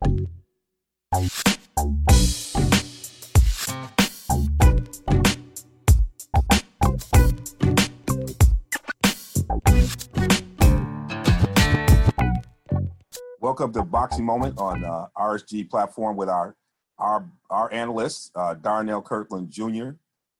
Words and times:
Welcome 0.00 0.22
to 13.72 13.82
Boxing 13.82 14.24
Moment 14.24 14.58
on 14.58 14.84
uh, 14.84 15.06
RSG 15.16 15.68
platform 15.68 16.16
with 16.16 16.28
our 16.28 16.54
our 16.98 17.28
our 17.50 17.72
analyst 17.72 18.30
uh, 18.36 18.54
Darnell 18.54 19.02
Kirkland 19.02 19.50
Jr., 19.50 19.90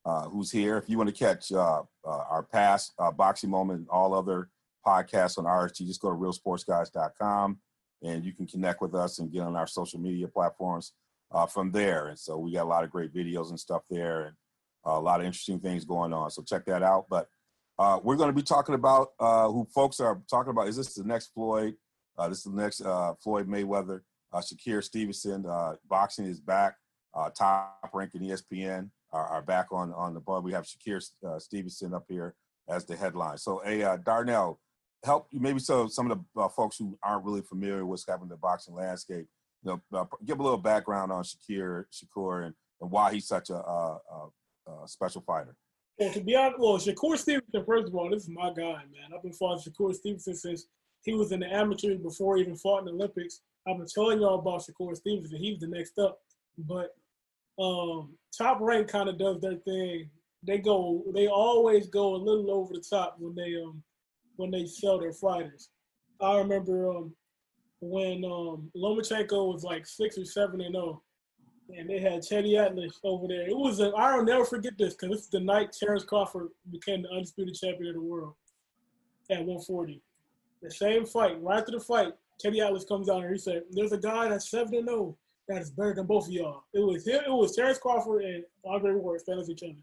uh, 0.04 0.28
who's 0.28 0.52
here. 0.52 0.76
If 0.78 0.88
you 0.88 0.98
want 0.98 1.08
to 1.08 1.16
catch 1.16 1.50
uh, 1.50 1.82
uh, 2.04 2.08
our 2.08 2.44
past 2.44 2.92
uh, 2.98 3.10
Boxing 3.10 3.50
Moment 3.50 3.80
and 3.80 3.88
all 3.88 4.14
other 4.14 4.50
podcasts 4.86 5.36
on 5.36 5.46
RSG, 5.46 5.86
just 5.86 6.00
go 6.00 6.10
to 6.10 6.16
realsportsguys.com 6.16 7.58
and 8.02 8.24
you 8.24 8.32
can 8.32 8.46
connect 8.46 8.80
with 8.80 8.94
us 8.94 9.18
and 9.18 9.32
get 9.32 9.42
on 9.42 9.56
our 9.56 9.66
social 9.66 10.00
media 10.00 10.28
platforms 10.28 10.92
uh, 11.32 11.46
from 11.46 11.70
there. 11.70 12.08
And 12.08 12.18
so 12.18 12.38
we 12.38 12.52
got 12.52 12.64
a 12.64 12.68
lot 12.68 12.84
of 12.84 12.90
great 12.90 13.12
videos 13.14 13.50
and 13.50 13.58
stuff 13.60 13.82
there 13.90 14.26
and 14.26 14.36
a 14.84 14.98
lot 14.98 15.20
of 15.20 15.26
interesting 15.26 15.60
things 15.60 15.84
going 15.84 16.12
on. 16.12 16.30
So 16.30 16.42
check 16.42 16.64
that 16.66 16.82
out. 16.82 17.06
But 17.10 17.28
uh, 17.78 18.00
we're 18.02 18.16
going 18.16 18.30
to 18.30 18.34
be 18.34 18.42
talking 18.42 18.74
about 18.74 19.08
uh, 19.20 19.48
who 19.48 19.66
folks 19.74 20.00
are 20.00 20.20
talking 20.30 20.50
about. 20.50 20.68
Is 20.68 20.76
this 20.76 20.94
the 20.94 21.04
next 21.04 21.28
Floyd? 21.34 21.74
Uh, 22.16 22.28
this 22.28 22.38
is 22.38 22.44
the 22.52 22.60
next 22.60 22.80
uh, 22.80 23.14
Floyd 23.22 23.48
Mayweather. 23.48 24.00
Uh, 24.32 24.40
Shakur 24.40 24.82
Stevenson. 24.82 25.46
Uh, 25.46 25.74
boxing 25.88 26.26
is 26.26 26.40
back. 26.40 26.74
Uh, 27.14 27.30
top 27.30 27.90
ranking 27.94 28.22
ESPN 28.22 28.90
are, 29.12 29.26
are, 29.26 29.42
back 29.42 29.72
on 29.72 29.92
on 29.92 30.12
the 30.12 30.20
board. 30.20 30.44
We 30.44 30.52
have 30.52 30.64
Shakur 30.64 31.02
uh, 31.26 31.38
Stevenson 31.38 31.94
up 31.94 32.04
here 32.08 32.34
as 32.68 32.84
the 32.84 32.96
headline. 32.96 33.38
So, 33.38 33.62
uh, 33.62 33.96
Darnell, 34.04 34.60
help 35.04 35.28
you 35.30 35.40
maybe 35.40 35.58
so 35.58 35.86
some 35.86 36.10
of 36.10 36.18
the 36.18 36.40
uh, 36.40 36.48
folks 36.48 36.76
who 36.76 36.98
aren't 37.02 37.24
really 37.24 37.42
familiar 37.42 37.84
with 37.84 37.90
what's 37.90 38.06
happening 38.06 38.26
in 38.26 38.30
the 38.30 38.36
boxing 38.36 38.74
landscape. 38.74 39.26
You 39.62 39.80
know, 39.92 40.08
give 40.24 40.38
a 40.38 40.42
little 40.42 40.58
background 40.58 41.12
on 41.12 41.24
Shakur 41.24 41.84
Shakur 41.92 42.46
and, 42.46 42.54
and 42.80 42.90
why 42.90 43.12
he's 43.12 43.26
such 43.26 43.50
a, 43.50 43.56
a, 43.56 43.98
a 44.68 44.86
special 44.86 45.20
fighter. 45.20 45.56
Well, 45.98 46.12
to 46.12 46.20
be 46.20 46.36
honest, 46.36 46.60
well, 46.60 46.78
Shakur 46.78 47.18
Stevenson, 47.18 47.64
first 47.66 47.88
of 47.88 47.94
all, 47.94 48.08
this 48.08 48.22
is 48.22 48.28
my 48.28 48.50
guy, 48.50 48.84
man. 48.92 49.10
I've 49.14 49.22
been 49.22 49.32
following 49.32 49.60
Shakur 49.60 49.94
Stevenson 49.94 50.34
since 50.34 50.66
he 51.02 51.14
was 51.14 51.32
in 51.32 51.40
the 51.40 51.52
amateurs 51.52 51.98
before 51.98 52.36
he 52.36 52.42
even 52.42 52.56
fought 52.56 52.80
in 52.80 52.84
the 52.84 52.92
Olympics. 52.92 53.40
I've 53.66 53.78
been 53.78 53.86
telling 53.92 54.20
y'all 54.20 54.38
about 54.38 54.62
Shakur 54.62 54.96
Stevenson. 54.96 55.38
He's 55.38 55.58
the 55.58 55.66
next 55.66 55.98
up. 55.98 56.18
But 56.56 56.94
um, 57.58 58.14
Top 58.36 58.58
Rank 58.60 58.88
kind 58.88 59.08
of 59.08 59.18
does 59.18 59.40
their 59.40 59.56
thing. 59.56 60.10
They 60.44 60.58
go, 60.58 61.02
they 61.14 61.26
always 61.26 61.88
go 61.88 62.14
a 62.14 62.16
little 62.16 62.50
over 62.52 62.74
the 62.74 62.84
top 62.88 63.16
when 63.18 63.34
they 63.34 63.56
um 63.60 63.82
when 64.38 64.50
they 64.50 64.66
sell 64.66 64.98
their 64.98 65.12
fighters. 65.12 65.68
I 66.20 66.38
remember 66.38 66.90
um 66.90 67.12
when 67.80 68.24
um 68.24 68.70
Lomachenko 68.76 69.52
was 69.52 69.62
like 69.64 69.86
six 69.86 70.16
or 70.16 70.24
seven 70.24 70.60
and 70.60 70.74
zero, 70.74 71.02
oh, 71.70 71.74
and 71.76 71.88
they 71.88 72.00
had 72.00 72.22
Teddy 72.22 72.56
Atlas 72.56 72.98
over 73.04 73.28
there. 73.28 73.46
It 73.46 73.56
was 73.56 73.80
a, 73.80 73.90
I'll 73.90 74.24
never 74.24 74.44
forget 74.44 74.78
this 74.78 74.94
because 74.94 75.10
this 75.10 75.24
is 75.24 75.30
the 75.30 75.40
night 75.40 75.72
Terrence 75.78 76.04
Crawford 76.04 76.48
became 76.70 77.02
the 77.02 77.10
undisputed 77.10 77.54
champion 77.54 77.90
of 77.90 77.94
the 77.96 78.00
world 78.00 78.34
at 79.30 79.38
140. 79.38 80.00
The 80.62 80.70
same 80.70 81.04
fight, 81.06 81.40
right 81.42 81.58
after 81.58 81.72
the 81.72 81.80
fight, 81.80 82.14
Teddy 82.40 82.60
Atlas 82.60 82.84
comes 82.84 83.08
out 83.08 83.22
and 83.22 83.32
he 83.32 83.38
said, 83.38 83.64
"There's 83.70 83.92
a 83.92 83.98
guy 83.98 84.28
that's 84.28 84.50
seven 84.50 84.74
and 84.74 84.88
zero 84.88 85.00
oh 85.00 85.16
that 85.48 85.62
is 85.62 85.70
better 85.70 85.94
than 85.94 86.06
both 86.06 86.26
of 86.26 86.32
y'all." 86.32 86.64
It 86.72 86.80
was 86.80 87.06
him. 87.06 87.20
It 87.26 87.30
was 87.30 87.54
Terrence 87.54 87.78
Crawford 87.78 88.24
and 88.24 88.44
Andre 88.64 88.94
Ward 88.94 89.20
standing 89.20 89.48
each 89.50 89.62
other. 89.62 89.74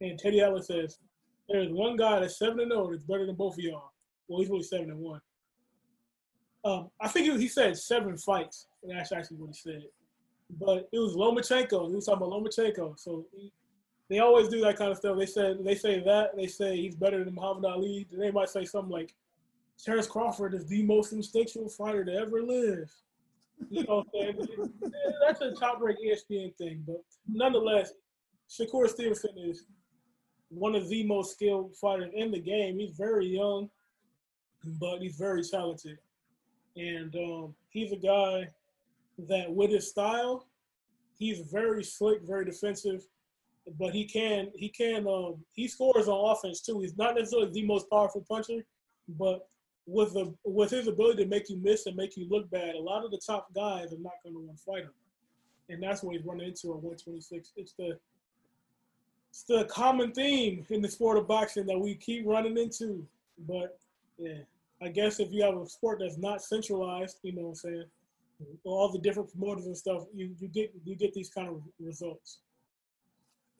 And 0.00 0.18
Teddy 0.18 0.40
Atlas 0.40 0.68
says, 0.68 0.98
"There's 1.48 1.70
one 1.70 1.96
guy 1.96 2.20
that's 2.20 2.38
seven 2.38 2.60
and 2.60 2.70
zero 2.70 2.86
oh 2.86 2.90
that's 2.90 3.04
better 3.04 3.26
than 3.26 3.34
both 3.34 3.54
of 3.54 3.60
y'all." 3.60 3.92
Well, 4.28 4.40
he's 4.40 4.50
only 4.50 4.62
seven 4.62 4.90
and 4.90 5.00
one. 5.00 5.20
Um, 6.64 6.90
I 7.00 7.08
think 7.08 7.38
he 7.38 7.48
said 7.48 7.76
seven 7.78 8.16
fights, 8.18 8.66
and 8.82 8.98
that's 8.98 9.12
actually 9.12 9.36
what 9.36 9.48
he 9.48 9.54
said. 9.54 9.84
But 10.60 10.88
it 10.92 10.98
was 10.98 11.14
Lomachenko. 11.14 11.88
He 11.88 11.94
was 11.94 12.06
talking 12.06 12.26
about 12.26 12.30
Lomachenko. 12.30 12.98
So 12.98 13.24
he, 13.32 13.52
they 14.08 14.18
always 14.18 14.48
do 14.48 14.60
that 14.62 14.76
kind 14.76 14.90
of 14.90 14.98
stuff. 14.98 15.16
They 15.18 15.26
said 15.26 15.58
they 15.64 15.74
say 15.74 16.00
that 16.00 16.36
they 16.36 16.46
say 16.46 16.76
he's 16.76 16.96
better 16.96 17.24
than 17.24 17.34
Muhammad 17.34 17.64
Ali. 17.64 18.06
Then 18.10 18.20
they 18.20 18.30
might 18.30 18.48
say 18.48 18.64
something 18.64 18.92
like 18.92 19.14
Terrence 19.82 20.06
Crawford 20.06 20.54
is 20.54 20.66
the 20.66 20.82
most 20.82 21.12
instinctual 21.12 21.68
fighter 21.68 22.04
to 22.04 22.12
ever 22.14 22.42
live. 22.42 22.90
You 23.70 23.84
know 23.84 24.04
what 24.04 24.06
I'm 24.20 24.36
saying? 24.48 24.72
That's 25.26 25.40
a 25.40 25.52
top 25.52 25.80
rank 25.80 25.98
ESPN 26.04 26.54
thing, 26.56 26.84
but 26.86 27.02
nonetheless, 27.26 27.92
Shakur 28.50 28.88
Stevenson 28.88 29.30
is 29.38 29.64
one 30.50 30.74
of 30.74 30.88
the 30.88 31.02
most 31.04 31.32
skilled 31.32 31.74
fighters 31.76 32.10
in 32.14 32.30
the 32.30 32.38
game. 32.38 32.78
He's 32.78 32.92
very 32.92 33.26
young, 33.26 33.70
but 34.64 35.00
he's 35.00 35.16
very 35.16 35.42
talented. 35.42 35.98
And 36.76 37.14
um, 37.16 37.54
he's 37.70 37.92
a 37.92 37.96
guy 37.96 38.48
that, 39.28 39.50
with 39.50 39.70
his 39.70 39.88
style, 39.88 40.46
he's 41.18 41.40
very 41.40 41.82
slick, 41.82 42.22
very 42.22 42.44
defensive, 42.44 43.06
but 43.78 43.92
he 43.92 44.04
can 44.04 44.48
he 44.54 44.68
can 44.68 45.06
um, 45.08 45.36
he 45.52 45.66
scores 45.66 46.08
on 46.08 46.30
offense 46.30 46.60
too. 46.60 46.80
He's 46.80 46.96
not 46.96 47.16
necessarily 47.16 47.50
the 47.50 47.66
most 47.66 47.90
powerful 47.90 48.24
puncher, 48.28 48.64
but 49.18 49.48
with 49.86 50.12
the 50.14 50.32
with 50.44 50.70
his 50.70 50.86
ability 50.86 51.24
to 51.24 51.28
make 51.28 51.48
you 51.48 51.56
miss 51.56 51.86
and 51.86 51.96
make 51.96 52.16
you 52.16 52.28
look 52.28 52.48
bad, 52.50 52.74
a 52.74 52.80
lot 52.80 53.04
of 53.04 53.10
the 53.10 53.20
top 53.24 53.52
guys 53.54 53.92
are 53.92 53.98
not 53.98 54.14
going 54.22 54.34
to 54.34 54.40
want 54.40 54.56
to 54.56 54.62
fight 54.64 54.82
him, 54.82 54.92
and 55.68 55.82
that's 55.82 56.02
what 56.02 56.14
he's 56.14 56.24
running 56.24 56.48
into 56.48 56.68
at 56.68 56.82
126. 56.82 57.52
It's 57.56 57.72
the 57.72 57.98
it's 59.30 59.42
the 59.42 59.64
common 59.64 60.12
theme 60.12 60.64
in 60.70 60.80
the 60.80 60.88
sport 60.88 61.18
of 61.18 61.26
boxing 61.26 61.66
that 61.66 61.78
we 61.78 61.94
keep 61.94 62.24
running 62.26 62.56
into. 62.56 63.04
But 63.48 63.78
yeah, 64.18 64.38
I 64.82 64.88
guess 64.88 65.20
if 65.20 65.32
you 65.32 65.42
have 65.42 65.56
a 65.56 65.66
sport 65.66 65.98
that's 66.00 66.18
not 66.18 66.42
centralized, 66.42 67.18
you 67.22 67.32
know 67.32 67.42
what 67.42 67.48
I'm 67.48 67.54
saying, 67.54 67.84
all 68.64 68.90
the 68.90 68.98
different 68.98 69.30
promoters 69.32 69.66
and 69.66 69.76
stuff, 69.76 70.04
you, 70.14 70.34
you 70.38 70.48
get 70.48 70.72
you 70.84 70.94
get 70.94 71.14
these 71.14 71.30
kind 71.30 71.48
of 71.48 71.62
results. 71.80 72.40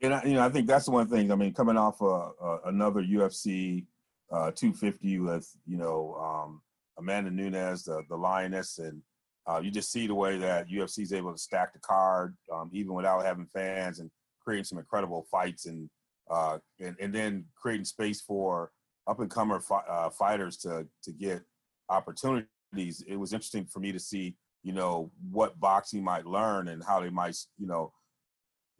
And 0.02 0.14
I, 0.14 0.22
you 0.24 0.34
know, 0.34 0.44
I 0.44 0.50
think 0.50 0.66
that's 0.66 0.84
the 0.84 0.90
one 0.90 1.08
thing. 1.08 1.32
I 1.32 1.34
mean, 1.36 1.54
coming 1.54 1.76
off 1.76 2.02
uh, 2.02 2.30
uh, 2.42 2.58
another 2.66 3.02
UFC 3.02 3.86
uh, 4.30 4.50
250 4.50 5.20
with 5.20 5.50
you 5.66 5.78
know 5.78 6.14
um, 6.20 6.60
Amanda 6.98 7.30
Nunes, 7.30 7.84
the 7.84 8.02
the 8.08 8.16
lioness, 8.16 8.78
and 8.78 9.00
uh, 9.46 9.60
you 9.62 9.70
just 9.70 9.90
see 9.90 10.06
the 10.06 10.14
way 10.14 10.36
that 10.38 10.68
UFC 10.68 11.00
is 11.00 11.12
able 11.12 11.32
to 11.32 11.38
stack 11.38 11.72
the 11.72 11.78
card 11.78 12.36
um, 12.52 12.70
even 12.72 12.94
without 12.94 13.24
having 13.24 13.46
fans 13.46 14.00
and 14.00 14.10
creating 14.40 14.64
some 14.64 14.78
incredible 14.78 15.26
fights 15.30 15.66
and 15.66 15.88
uh, 16.30 16.58
and 16.80 16.96
and 17.00 17.14
then 17.14 17.44
creating 17.54 17.84
space 17.84 18.20
for 18.20 18.70
up 19.06 19.20
and 19.20 19.30
comer 19.30 19.60
fi- 19.60 19.84
uh, 19.88 20.10
fighters 20.10 20.56
to 20.58 20.86
to 21.02 21.12
get 21.12 21.42
opportunities. 21.88 23.02
It 23.06 23.16
was 23.16 23.32
interesting 23.32 23.66
for 23.66 23.80
me 23.80 23.92
to 23.92 24.00
see 24.00 24.36
you 24.62 24.72
know 24.72 25.10
what 25.30 25.58
boxing 25.60 26.02
might 26.02 26.26
learn 26.26 26.68
and 26.68 26.82
how 26.82 27.00
they 27.00 27.10
might 27.10 27.36
you 27.58 27.66
know 27.66 27.92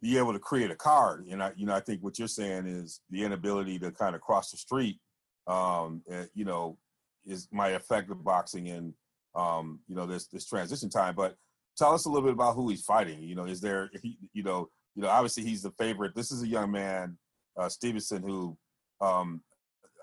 be 0.01 0.17
able 0.17 0.33
to 0.33 0.39
create 0.39 0.69
a 0.69 0.75
card. 0.75 1.25
And 1.29 1.41
I, 1.41 1.51
you 1.55 1.65
know, 1.65 1.73
I 1.73 1.79
think 1.79 2.03
what 2.03 2.19
you're 2.19 2.27
saying 2.27 2.67
is 2.67 3.01
the 3.09 3.23
inability 3.23 3.79
to 3.79 3.91
kind 3.91 4.15
of 4.15 4.21
cross 4.21 4.51
the 4.51 4.57
street 4.57 4.99
um, 5.47 6.01
eh, 6.09 6.25
you 6.33 6.45
know, 6.45 6.77
is 7.25 7.47
might 7.51 7.69
affect 7.73 8.09
the 8.09 8.15
boxing 8.15 8.69
and 8.69 8.93
um, 9.35 9.79
you 9.87 9.95
know 9.95 10.05
this 10.05 10.27
this 10.27 10.45
transition 10.45 10.89
time. 10.89 11.15
But 11.15 11.35
tell 11.77 11.93
us 11.93 12.05
a 12.05 12.09
little 12.09 12.27
bit 12.27 12.33
about 12.33 12.55
who 12.55 12.69
he's 12.69 12.83
fighting. 12.83 13.23
You 13.23 13.35
know, 13.35 13.45
is 13.45 13.61
there 13.61 13.89
you 14.03 14.43
know 14.43 14.69
you 14.95 15.01
know 15.01 15.09
obviously 15.09 15.43
he's 15.43 15.63
the 15.63 15.71
favorite. 15.71 16.15
This 16.15 16.31
is 16.31 16.43
a 16.43 16.47
young 16.47 16.71
man, 16.71 17.17
uh, 17.57 17.69
Stevenson, 17.69 18.21
who 18.21 18.57
um, 19.01 19.41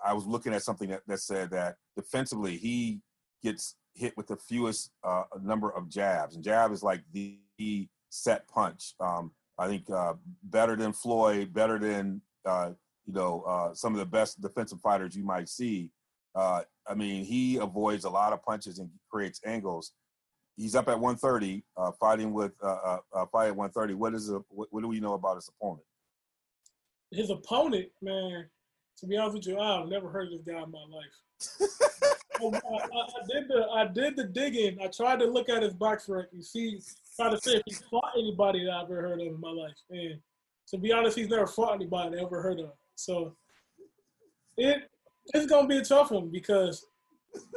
I 0.05 0.13
was 0.13 0.27
looking 0.27 0.53
at 0.53 0.63
something 0.63 0.91
that, 0.91 1.03
that 1.07 1.21
said 1.21 1.51
that 1.51 1.77
defensively 1.97 2.57
he 2.57 3.01
gets 3.43 3.77
hit 3.95 4.17
with 4.17 4.27
the 4.27 4.37
fewest 4.37 4.91
uh, 5.03 5.25
number 5.43 5.71
of 5.71 5.89
jabs, 5.89 6.35
and 6.35 6.45
jab 6.45 6.73
is 6.73 6.83
like 6.83 7.03
the 7.13 7.39
set 8.11 8.47
punch. 8.49 8.95
Um, 9.01 9.33
I 9.59 9.69
think 9.69 9.89
uh, 9.91 10.15
better 10.43 10.77
than 10.77 10.93
Floyd, 10.93 11.53
better 11.53 11.79
than 11.79 12.21
uh, 12.45 12.71
you 13.07 13.13
know, 13.13 13.43
uh, 13.47 13.75
some 13.75 13.93
of 13.93 13.99
the 13.99 14.07
best 14.07 14.41
defensive 14.41 14.81
fighters 14.81 15.17
you 15.17 15.25
might 15.25 15.49
see. 15.49 15.91
Uh, 16.35 16.63
I 16.87 16.95
mean, 16.95 17.25
he 17.25 17.59
avoids 17.59 18.05
a 18.05 18.11
lot 18.11 18.33
of 18.33 18.43
punches 18.43 18.79
and 18.79 18.91
creates 19.11 19.41
angles. 19.45 19.93
He's 20.57 20.75
up 20.75 20.89
at 20.89 20.99
130, 20.99 21.65
uh, 21.77 21.93
fighting 21.99 22.33
with 22.33 22.53
uh, 22.63 22.99
fight 23.33 23.49
at 23.49 23.57
130. 23.57 23.95
What 23.95 24.15
is 24.15 24.31
a, 24.31 24.41
what, 24.49 24.69
what, 24.71 24.83
do 24.83 24.89
we 24.89 25.01
know 25.01 25.15
about 25.15 25.37
his 25.37 25.49
opponent? 25.49 25.85
His 27.11 27.31
opponent, 27.31 27.89
man. 28.03 28.47
To 29.01 29.07
be 29.07 29.17
honest 29.17 29.35
with 29.37 29.47
you, 29.47 29.59
I've 29.59 29.89
never 29.89 30.09
heard 30.09 30.33
of 30.33 30.33
this 30.33 30.43
guy 30.55 30.63
in 30.63 30.71
my 30.71 30.85
life. 30.91 31.71
I, 32.41 32.47
I, 32.47 32.51
I 32.51 33.27
did 33.29 33.49
the 33.49 33.67
I 33.75 33.87
did 33.87 34.17
the 34.17 34.25
digging. 34.25 34.79
I 34.83 34.89
tried 34.89 35.21
to 35.21 35.27
look 35.27 35.49
at 35.49 35.63
his 35.63 35.73
box 35.75 36.09
rank 36.09 36.29
and 36.33 36.45
see, 36.45 36.81
try 37.17 37.31
to 37.31 37.39
see 37.41 37.57
if 37.57 37.63
he 37.67 37.75
fought 37.91 38.13
anybody 38.19 38.65
that 38.65 38.73
I've 38.73 38.85
ever 38.85 39.03
heard 39.03 39.21
of 39.21 39.27
in 39.29 39.41
my 39.41 39.51
life. 39.51 39.77
And 39.91 40.19
to 40.69 40.79
be 40.79 40.93
honest, 40.93 41.17
he's 41.17 41.29
never 41.29 41.47
fought 41.47 41.75
anybody 41.75 42.19
I 42.19 42.23
ever 42.23 42.43
heard 42.43 42.61
of. 42.61 42.73
So 42.97 43.37
it 44.57 44.91
it's 45.33 45.47
gonna 45.47 45.69
be 45.69 45.79
a 45.79 45.85
tough 45.85 46.11
one 46.11 46.31
because 46.31 46.87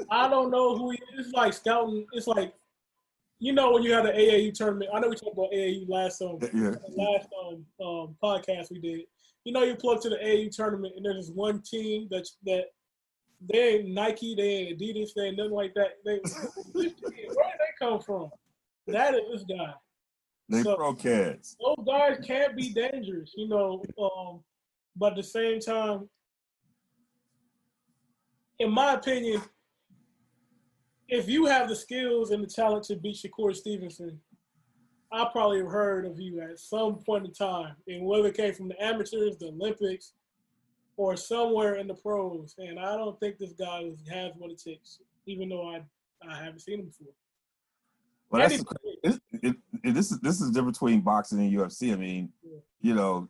I 0.10 0.28
don't 0.30 0.51
know 0.51 0.75
who 0.78 0.92
he 0.92 0.98
is. 1.18 1.28
It's 1.28 1.33
like 1.33 1.54
scouting. 1.54 2.06
It's 2.13 2.28
like 2.28 2.54
you 3.40 3.54
know 3.54 3.72
when 3.72 3.83
you 3.83 3.94
had 3.94 4.06
the 4.06 4.12
AAU 4.12 4.54
tournament. 4.54 4.90
I 4.94 5.00
know 5.00 5.10
we 5.10 5.16
talked 5.16 5.33
about 5.38 5.51
AAU 5.51 5.88
last 5.90 6.22
um 6.22 6.38
Yeah. 6.54 6.75
last 6.95 7.28
um, 7.44 7.66
um 7.86 8.16
podcast 8.24 8.72
we 8.72 8.80
did. 8.80 9.01
You 9.48 9.54
know 9.54 9.64
you 9.64 9.78
plug 9.78 10.02
to 10.02 10.10
the 10.10 10.18
AU 10.22 10.50
tournament 10.52 10.96
and 10.98 11.06
there's 11.06 11.28
this 11.28 11.34
one 11.34 11.62
team 11.62 12.10
that 12.12 12.28
that 12.44 12.66
they 13.50 13.76
ain't 13.76 13.88
Nike, 13.92 14.36
they 14.36 14.44
ain't 14.50 14.78
Adidas, 14.78 15.12
they 15.16 15.28
ain't 15.28 15.38
nothing 15.38 15.54
like 15.54 15.74
that. 15.76 15.92
They 16.04 16.16
where 16.74 16.84
did 16.84 16.96
they 17.02 17.74
come 17.80 18.02
from? 18.02 18.30
That 18.88 19.14
is 19.16 19.22
this 19.32 19.44
guy. 19.58 19.74
They 20.50 20.64
So- 20.64 20.76
pro 20.76 20.94
kids. 20.96 21.56
Those 21.64 21.86
guys 21.88 22.18
can't 22.28 22.58
be 22.58 22.74
dangerous, 22.74 23.32
you 23.38 23.48
know. 23.48 23.82
Um, 23.98 24.44
but 24.98 25.14
at 25.14 25.16
the 25.16 25.24
same 25.24 25.62
time, 25.62 26.10
in 28.60 28.70
my 28.70 28.96
opinion, 28.96 29.42
if 31.08 31.30
you 31.30 31.46
have 31.46 31.70
the 31.70 31.76
skills 31.78 32.32
and 32.32 32.44
the 32.44 32.48
talent 32.48 32.84
to 32.88 32.98
beat 32.98 33.16
Shakur 33.16 33.56
Stevenson, 33.56 34.20
I 35.12 35.25
probably 35.31 35.59
have 35.59 35.71
heard 35.71 36.06
of 36.06 36.19
you 36.19 36.42
at 36.42 36.59
some 36.59 36.95
point 36.95 37.25
in 37.25 37.33
time, 37.33 37.75
and 37.88 38.06
whether 38.06 38.27
it 38.27 38.36
came 38.38 38.54
from 38.54 38.68
the 38.68 38.83
amateurs, 38.83 39.38
the 39.38 39.48
Olympics, 39.48 40.13
or 40.98 41.15
somewhere 41.15 41.75
in 41.75 41.88
the 41.88 41.94
pros. 41.94 42.56
And 42.57 42.80
I 42.80 42.98
don't 42.98 43.18
think 43.19 43.38
this 43.38 43.54
guy 43.54 43.92
has 44.12 44.33
what 44.38 44.51
it 44.51 44.62
takes, 44.62 45.00
even 45.25 45.50
though 45.50 45.69
I 45.69 45.81
I 46.27 46.36
haven't 46.36 46.59
seen 46.59 46.80
him 46.80 46.86
before. 46.88 47.13
Well, 48.30 48.42
that's 48.42 48.62
it, 49.04 49.21
it, 49.42 49.56
it, 49.83 49.94
this 49.94 50.12
is 50.12 50.19
this 50.19 50.42
is 50.42 50.48
the 50.48 50.54
difference 50.54 50.77
between 50.80 51.01
boxing 51.01 51.39
and 51.39 51.54
UFC. 51.54 51.94
I 51.94 51.95
mean, 51.95 52.33
Yeah. 52.44 52.57
you 52.81 52.94
know, 52.94 53.30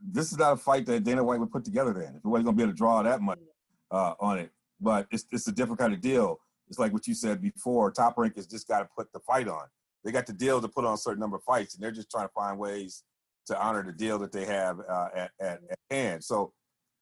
this 0.00 0.32
is 0.32 0.38
not 0.38 0.52
a 0.52 0.56
fight 0.56 0.86
that 0.86 1.04
Dana 1.04 1.22
White 1.22 1.40
would 1.40 1.50
put 1.50 1.64
together. 1.64 1.92
Then, 1.92 2.14
if 2.16 2.22
he 2.22 2.28
wasn't 2.28 2.46
going 2.46 2.56
to 2.56 2.60
be 2.60 2.62
able 2.62 2.72
to 2.72 2.76
draw 2.76 3.02
that 3.02 3.20
much 3.20 3.40
uh, 3.90 4.14
on 4.20 4.38
it, 4.38 4.50
but 4.80 5.06
it's 5.10 5.26
it's 5.32 5.48
a 5.48 5.52
different 5.52 5.80
kind 5.80 5.92
of 5.92 6.00
deal. 6.00 6.38
It's 6.68 6.78
like 6.78 6.92
what 6.94 7.06
you 7.06 7.14
said 7.14 7.42
before. 7.42 7.90
Top 7.90 8.16
Rank 8.16 8.36
has 8.36 8.46
just 8.46 8.66
got 8.68 8.80
to 8.80 8.88
put 8.96 9.12
the 9.12 9.20
fight 9.20 9.48
on. 9.48 9.64
They 10.04 10.12
got 10.12 10.26
the 10.26 10.32
deal 10.32 10.60
to 10.60 10.68
put 10.68 10.84
on 10.84 10.94
a 10.94 10.98
certain 10.98 11.20
number 11.20 11.36
of 11.36 11.42
fights, 11.42 11.74
and 11.74 11.82
they're 11.82 11.90
just 11.90 12.10
trying 12.10 12.26
to 12.26 12.32
find 12.32 12.58
ways 12.58 13.04
to 13.46 13.60
honor 13.60 13.82
the 13.82 13.92
deal 13.92 14.18
that 14.18 14.32
they 14.32 14.44
have 14.44 14.78
uh, 14.88 15.08
at, 15.14 15.30
at 15.40 15.60
at 15.70 15.78
hand. 15.90 16.22
So, 16.22 16.52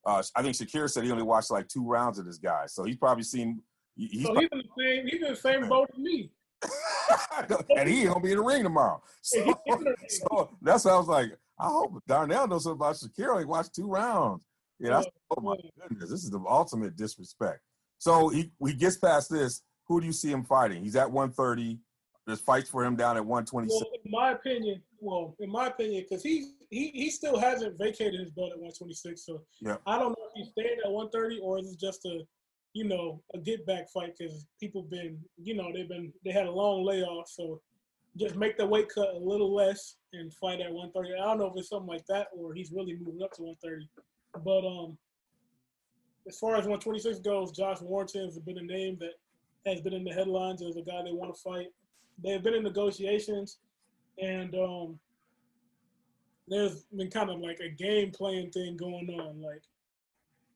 uh, 0.06 0.22
I 0.34 0.43
think 0.43 0.56
Shakur 0.56 0.88
said 0.90 1.04
he 1.04 1.10
only 1.10 1.22
watched 1.22 1.50
like 1.50 1.69
two 1.69 1.87
rounds 1.87 2.19
of 2.19 2.25
this 2.25 2.38
guy, 2.38 2.64
so 2.66 2.84
he's 2.84 2.96
probably 2.96 3.25
seen. 3.25 3.62
He's 3.96 4.25
So 4.25 4.34
he's 4.34 4.48
in 4.52 4.58
the 4.58 4.64
same 4.78 5.06
he's 5.06 5.22
in 5.22 5.31
the 5.31 5.37
same 5.37 5.69
boat 5.69 5.90
as 5.93 5.98
me. 5.98 6.31
and 7.76 7.88
he 7.88 8.02
ain't 8.02 8.08
gonna 8.08 8.20
be 8.20 8.32
in 8.32 8.38
the 8.38 8.44
ring 8.44 8.62
tomorrow. 8.62 9.02
So, 9.22 9.44
ring. 9.69 9.94
so 10.08 10.56
that's 10.62 10.84
why 10.84 10.93
I 10.93 10.98
was 10.98 11.08
like, 11.08 11.31
I 11.58 11.66
hope 11.66 12.00
Darnell 12.06 12.46
knows 12.46 12.64
something 12.64 12.76
about 12.76 12.96
Shakira. 12.96 13.40
He 13.40 13.44
watched 13.44 13.75
two 13.75 13.88
rounds. 13.88 14.44
Know, 14.78 14.98
I 14.98 15.04
oh 15.37 15.40
my 15.40 15.56
goodness, 15.81 16.10
this 16.10 16.25
is 16.25 16.31
the 16.31 16.43
ultimate 16.46 16.96
disrespect. 16.96 17.60
So 17.98 18.28
he 18.28 18.52
he 18.64 18.75
gets 18.75 18.96
past 18.98 19.31
this. 19.31 19.62
Who 19.88 20.00
do 20.00 20.06
you 20.06 20.12
see 20.12 20.31
him 20.31 20.44
fighting? 20.44 20.82
He's 20.82 20.96
at 20.96 21.10
130. 21.10 21.78
There's 22.26 22.40
fights 22.40 22.69
for 22.69 22.84
him 22.84 22.96
down 22.96 23.17
at 23.17 23.25
126. 23.25 23.73
Well, 23.73 24.00
in 24.05 24.11
my 24.11 24.32
opinion, 24.32 24.82
well, 24.99 25.37
in 25.38 25.49
my 25.49 25.69
opinion, 25.69 26.05
because 26.08 26.25
he 26.25 26.55
he 26.70 26.88
he 26.88 27.08
still 27.08 27.38
hasn't 27.38 27.78
vacated 27.78 28.19
his 28.19 28.31
belt 28.31 28.50
at 28.50 28.58
126, 28.58 29.25
so 29.25 29.43
Yeah. 29.61 29.76
I 29.87 29.96
don't 29.99 30.11
know 30.11 30.26
if 30.26 30.32
he's 30.34 30.50
staying 30.50 30.78
at 30.84 30.90
130 30.90 31.38
or 31.40 31.58
is 31.61 31.73
it 31.73 31.78
just 31.78 32.05
a, 32.05 32.26
you 32.73 32.84
know, 32.84 33.23
a 33.32 33.38
get 33.38 33.64
back 33.64 33.88
fight 33.90 34.17
because 34.19 34.44
people 34.58 34.82
been, 34.82 35.20
you 35.40 35.55
know, 35.55 35.70
they've 35.73 35.88
been 35.88 36.12
they 36.25 36.32
had 36.32 36.46
a 36.46 36.50
long 36.50 36.84
layoff, 36.84 37.28
so 37.28 37.61
just 38.17 38.34
make 38.34 38.56
the 38.56 38.67
weight 38.67 38.88
cut 38.88 39.14
a 39.14 39.19
little 39.19 39.55
less 39.55 39.96
and 40.12 40.34
fight 40.34 40.61
at 40.61 40.72
130. 40.72 41.14
I 41.14 41.25
don't 41.26 41.38
know 41.38 41.46
if 41.46 41.52
it's 41.56 41.69
something 41.69 41.87
like 41.87 42.06
that 42.06 42.29
or 42.37 42.55
he's 42.55 42.72
really 42.72 42.94
moving 42.96 43.22
up 43.22 43.32
to 43.34 43.43
130, 43.43 43.88
but 44.44 44.67
um, 44.67 44.99
as 46.26 46.37
far 46.40 46.56
as 46.56 46.67
126 46.67 47.20
goes, 47.20 47.52
Josh 47.52 47.81
Warrington 47.81 48.25
has 48.25 48.38
been 48.40 48.58
a 48.58 48.62
name 48.62 48.99
that 48.99 49.12
has 49.64 49.81
been 49.81 49.93
in 49.93 50.02
the 50.02 50.12
headlines 50.12 50.61
as 50.61 50.76
a 50.76 50.82
guy 50.82 51.02
they 51.05 51.12
want 51.12 51.32
to 51.32 51.40
fight 51.40 51.69
they've 52.22 52.42
been 52.42 52.54
in 52.54 52.62
negotiations 52.62 53.58
and 54.20 54.54
um 54.54 54.98
there's 56.48 56.84
been 56.96 57.10
kind 57.10 57.30
of 57.30 57.40
like 57.40 57.58
a 57.60 57.68
game 57.68 58.12
playing 58.12 58.50
thing 58.50 58.76
going 58.76 59.08
on. 59.10 59.42
Like 59.42 59.62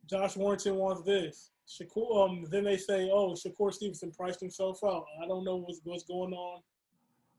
josh 0.08 0.36
warrington 0.36 0.76
wants 0.76 1.02
this. 1.02 1.50
Shakur, 1.68 2.28
um, 2.28 2.46
then 2.50 2.64
they 2.64 2.76
say 2.76 3.10
oh 3.12 3.32
Shakur 3.32 3.72
stevenson 3.72 4.12
priced 4.12 4.40
himself 4.40 4.80
out. 4.84 5.04
I 5.22 5.26
don't 5.26 5.44
know 5.44 5.56
what's, 5.56 5.80
what's 5.84 6.04
going 6.04 6.32
on. 6.32 6.60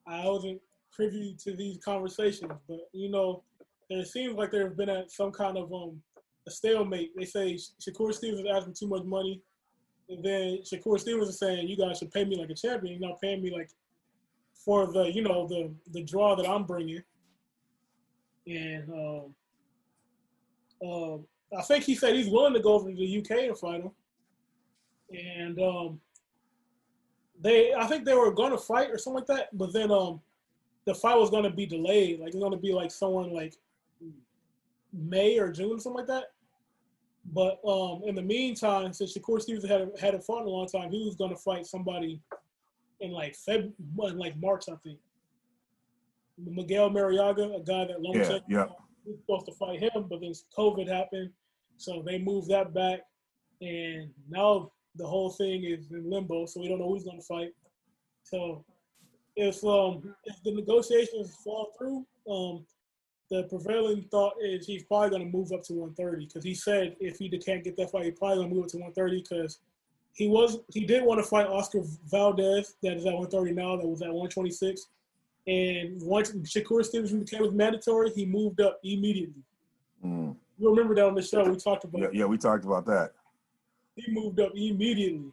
I 0.08 0.28
wasn't 0.28 0.62
privy 0.92 1.38
to 1.42 1.56
these 1.56 1.78
conversations 1.78 2.52
but 2.68 2.90
you 2.92 3.10
know 3.10 3.44
it 3.90 4.08
seems 4.08 4.36
like 4.36 4.52
there 4.52 4.68
have 4.68 4.78
been 4.78 5.04
some 5.08 5.32
kind 5.32 5.58
of 5.58 5.72
um 5.74 6.02
a 6.48 6.52
stalemate. 6.52 7.12
They 7.16 7.26
say 7.26 7.54
Shakur 7.54 8.14
Stevenson 8.14 8.48
asking 8.48 8.74
too 8.74 8.88
much 8.88 9.04
money 9.04 9.42
and 10.10 10.24
then 10.24 10.60
Shakur 10.64 11.00
Stevenson 11.00 11.30
is 11.30 11.40
saying, 11.40 11.68
"You 11.68 11.78
guys 11.78 12.00
should 12.00 12.12
pay 12.12 12.26
me 12.26 12.36
like 12.36 12.50
a 12.50 12.56
champion. 12.56 13.00
You're 13.00 13.10
not 13.10 13.22
paying 13.22 13.42
me 13.42 13.52
like 13.52 13.70
for 14.64 14.92
the 14.92 15.12
you 15.12 15.22
know 15.22 15.48
the 15.48 15.72
the 15.92 16.04
draw 16.04 16.36
that 16.36 16.48
I'm 16.48 16.66
bringing." 16.66 17.04
And 18.48 18.90
um, 18.90 19.36
um, 20.88 21.26
I 21.58 21.62
think 21.64 21.84
he 21.84 21.96
said 21.96 22.16
he's 22.16 22.30
willing 22.30 22.54
to 22.54 22.60
go 22.60 22.74
over 22.74 22.90
to 22.90 22.96
the 22.96 23.18
UK 23.20 23.48
to 23.48 23.56
fight 23.56 23.82
him. 23.82 23.92
And 25.14 25.60
um, 25.60 26.00
they, 27.42 27.74
I 27.74 27.86
think 27.88 28.06
they 28.06 28.14
were 28.14 28.32
going 28.32 28.52
to 28.52 28.58
fight 28.58 28.90
or 28.90 28.98
something 28.98 29.20
like 29.20 29.28
that, 29.28 29.50
but 29.58 29.74
then 29.74 29.92
um, 29.92 30.22
the 30.86 30.96
fight 30.96 31.18
was 31.18 31.30
going 31.30 31.44
to 31.44 31.50
be 31.50 31.66
delayed. 31.66 32.20
Like 32.20 32.30
it's 32.30 32.38
going 32.38 32.52
to 32.52 32.58
be 32.58 32.74
like 32.74 32.92
someone 32.92 33.34
like 33.34 33.56
May 34.94 35.38
or 35.38 35.52
June, 35.52 35.78
or 35.78 35.80
something 35.80 36.00
like 36.00 36.08
that. 36.08 36.32
But 37.34 37.60
um, 37.68 38.02
in 38.06 38.16
the 38.16 38.22
meantime, 38.22 38.94
since 38.94 39.16
Shakur 39.16 39.42
Stevens 39.42 39.68
had 39.68 39.92
hadn't 40.00 40.24
fought 40.24 40.42
in 40.42 40.48
a 40.48 40.52
long 40.52 40.68
time, 40.68 40.92
he 40.92 41.04
was 41.04 41.16
going 41.16 41.32
to 41.32 41.38
fight 41.38 41.66
somebody 41.68 42.20
in 43.02 43.12
like 43.12 43.36
Feb, 43.36 43.72
in 44.04 44.18
like 44.18 44.40
March, 44.40 44.66
I 44.70 44.76
think. 44.84 45.00
Miguel 46.38 46.90
Marriaga, 46.90 47.56
a 47.56 47.64
guy 47.64 47.86
that 47.86 47.98
Yeah, 48.02 48.10
Lomachenko 48.10 48.44
yeah. 48.48 48.66
was 49.06 49.18
supposed 49.20 49.46
to 49.48 49.52
fight 49.54 49.80
him, 49.82 50.08
but 50.10 50.22
then 50.22 50.34
COVID 50.58 50.88
happened, 50.88 51.32
so 51.78 52.04
they 52.06 52.18
moved 52.18 52.50
that 52.50 52.74
back, 52.74 53.02
and 53.62 54.10
now 54.30 54.72
the 54.96 55.06
whole 55.06 55.32
thing 55.32 55.64
is 55.64 55.92
in 55.92 56.10
limbo. 56.10 56.46
So 56.46 56.62
we 56.62 56.68
don't 56.68 56.80
know 56.80 56.90
who's 56.90 57.04
going 57.04 57.20
to 57.20 57.26
fight. 57.26 57.52
So 58.24 58.66
if 59.36 59.64
um 59.64 60.16
if 60.26 60.42
the 60.44 60.54
negotiations 60.54 61.36
fall 61.44 61.72
through, 61.78 62.06
um 62.30 62.66
the 63.30 63.44
prevailing 63.44 64.04
thought 64.12 64.34
is 64.44 64.66
he's 64.66 64.84
probably 64.84 65.10
going 65.10 65.32
to 65.32 65.38
move 65.38 65.54
up 65.54 65.64
to 65.64 65.74
130 65.74 66.26
because 66.26 66.44
he 66.44 66.54
said 66.54 66.98
if 67.00 67.18
he 67.18 67.30
can't 67.38 67.64
get 67.64 67.78
that 67.78 67.90
fight, 67.90 68.06
he's 68.06 68.20
probably 68.20 68.38
going 68.38 68.50
to 68.50 68.56
move 68.56 68.66
up 68.66 68.70
to 68.72 68.78
130 68.78 69.22
because 69.22 69.60
he 70.14 70.28
was 70.28 70.60
he 70.74 70.86
did 70.86 71.04
want 71.04 71.20
to 71.20 71.24
fight 71.24 71.48
Oscar 71.48 71.82
Valdez 72.10 72.76
that 72.84 72.94
is 72.98 73.06
at 73.06 73.14
130 73.14 73.54
now 73.54 73.76
that 73.78 73.88
was 73.88 74.02
at 74.02 74.10
126, 74.10 74.88
and 75.48 76.02
once 76.02 76.32
Shakur 76.32 76.84
Stevenson 76.84 77.20
became 77.20 77.56
mandatory, 77.56 78.12
he 78.12 78.26
moved 78.26 78.62
up 78.62 78.80
immediately. 78.84 79.42
Mm. 80.06 80.36
You 80.58 80.70
remember 80.70 80.96
that 80.96 81.06
on 81.06 81.16
the 81.16 81.22
show 81.22 81.44
we 81.44 81.56
talked 81.56 81.86
about. 81.86 82.02
Yeah, 82.02 82.10
yeah, 82.14 82.26
we 82.26 82.38
talked 82.38 82.66
about 82.66 82.86
that. 82.86 83.14
He 83.96 84.12
moved 84.12 84.40
up 84.40 84.52
immediately. 84.54 85.32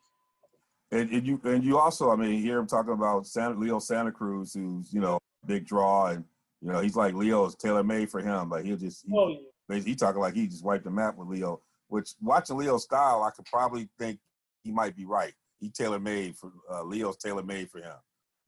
And, 0.90 1.10
and 1.10 1.26
you 1.26 1.40
and 1.44 1.62
you 1.62 1.78
also, 1.78 2.10
I 2.10 2.16
mean, 2.16 2.40
hear 2.40 2.58
him 2.58 2.66
talking 2.66 2.94
about 2.94 3.26
Santa, 3.26 3.58
Leo 3.58 3.78
Santa 3.78 4.10
Cruz, 4.10 4.54
who's 4.54 4.92
you 4.92 5.00
know 5.00 5.18
big 5.44 5.66
draw, 5.66 6.06
and 6.06 6.24
you 6.62 6.72
know 6.72 6.80
he's 6.80 6.96
like 6.96 7.14
Leo's 7.14 7.54
tailor 7.56 7.84
made 7.84 8.10
for 8.10 8.20
him. 8.20 8.48
Like 8.48 8.64
he'll 8.64 8.76
just 8.76 9.04
he, 9.06 9.12
Oh 9.14 9.36
yeah. 9.68 9.80
he 9.80 9.94
talking 9.94 10.20
like 10.20 10.34
he 10.34 10.46
just 10.46 10.64
wiped 10.64 10.84
the 10.84 10.90
map 10.90 11.16
with 11.16 11.28
Leo. 11.28 11.60
Which 11.88 12.10
watching 12.22 12.56
Leo's 12.56 12.84
style, 12.84 13.22
I 13.22 13.30
could 13.30 13.44
probably 13.46 13.88
think 13.98 14.18
he 14.62 14.70
might 14.70 14.96
be 14.96 15.04
right. 15.04 15.32
He 15.60 15.70
tailor 15.70 15.98
made 15.98 16.36
for 16.36 16.52
uh, 16.70 16.82
Leo's 16.84 17.16
tailor 17.16 17.42
made 17.42 17.70
for 17.70 17.78
him. 17.78 17.94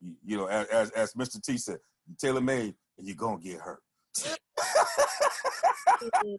You, 0.00 0.14
you 0.25 0.37
know, 0.37 0.47
as, 0.47 0.67
as 0.69 0.90
as 0.90 1.12
Mr. 1.14 1.43
T 1.43 1.59
said, 1.59 1.79
you 2.07 2.14
tailor 2.19 2.40
made, 2.40 2.75
and 2.99 3.07
you're 3.07 3.17
gonna 3.17 3.40
get 3.40 3.61
hurt. 3.61 3.83
I, 6.02 6.23
mean, 6.25 6.38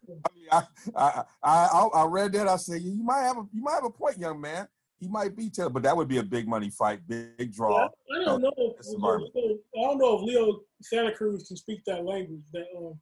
I, 0.50 0.62
I, 0.94 1.24
I, 1.42 1.88
I 1.94 2.06
read 2.06 2.32
that. 2.32 2.48
I 2.48 2.56
said, 2.56 2.82
you 2.82 3.02
might 3.02 3.22
have 3.22 3.38
a, 3.38 3.46
you 3.52 3.62
might 3.62 3.74
have 3.74 3.84
a 3.84 3.90
point, 3.90 4.18
young 4.18 4.40
man. 4.40 4.66
He 4.98 5.08
might 5.08 5.36
be 5.36 5.50
tailor, 5.50 5.70
but 5.70 5.82
that 5.82 5.96
would 5.96 6.08
be 6.08 6.18
a 6.18 6.22
big 6.22 6.46
money 6.46 6.70
fight, 6.70 7.00
big, 7.08 7.52
draw. 7.52 7.88
Yeah, 8.08 8.20
I 8.20 8.24
don't 8.24 8.42
know. 8.42 8.52
If. 8.56 8.76
I 8.86 9.80
don't 9.82 9.98
know 9.98 10.16
if 10.16 10.22
Leo 10.22 10.60
Santa 10.80 11.12
Cruz 11.12 11.48
can 11.48 11.56
speak 11.56 11.80
that 11.86 12.04
language. 12.04 12.42
That, 12.52 12.66
um, 12.76 13.00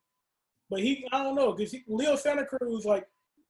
but 0.71 0.81
he, 0.81 1.07
I 1.13 1.23
don't 1.23 1.35
know, 1.35 1.53
because 1.53 1.75
Leo 1.89 2.17
Santa 2.17 2.47
Cruz, 2.47 2.87
like, 2.87 3.07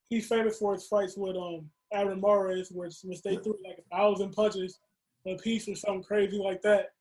he's 0.08 0.26
famous 0.26 0.58
for 0.58 0.74
his 0.74 0.86
fights 0.86 1.16
with 1.16 1.36
um 1.36 1.70
Abner 1.92 2.16
Mares, 2.16 2.70
which, 2.70 2.96
which 3.04 3.22
they 3.22 3.36
threw 3.36 3.56
like 3.64 3.78
a 3.78 3.96
thousand 3.96 4.32
punches 4.32 4.78
a 5.26 5.36
piece 5.36 5.68
or 5.68 5.74
something 5.74 6.02
crazy 6.02 6.38
like 6.38 6.62
that, 6.62 6.92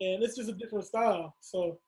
and 0.00 0.22
it's 0.22 0.36
just 0.36 0.48
a 0.48 0.52
different 0.52 0.84
style. 0.84 1.34
So, 1.40 1.78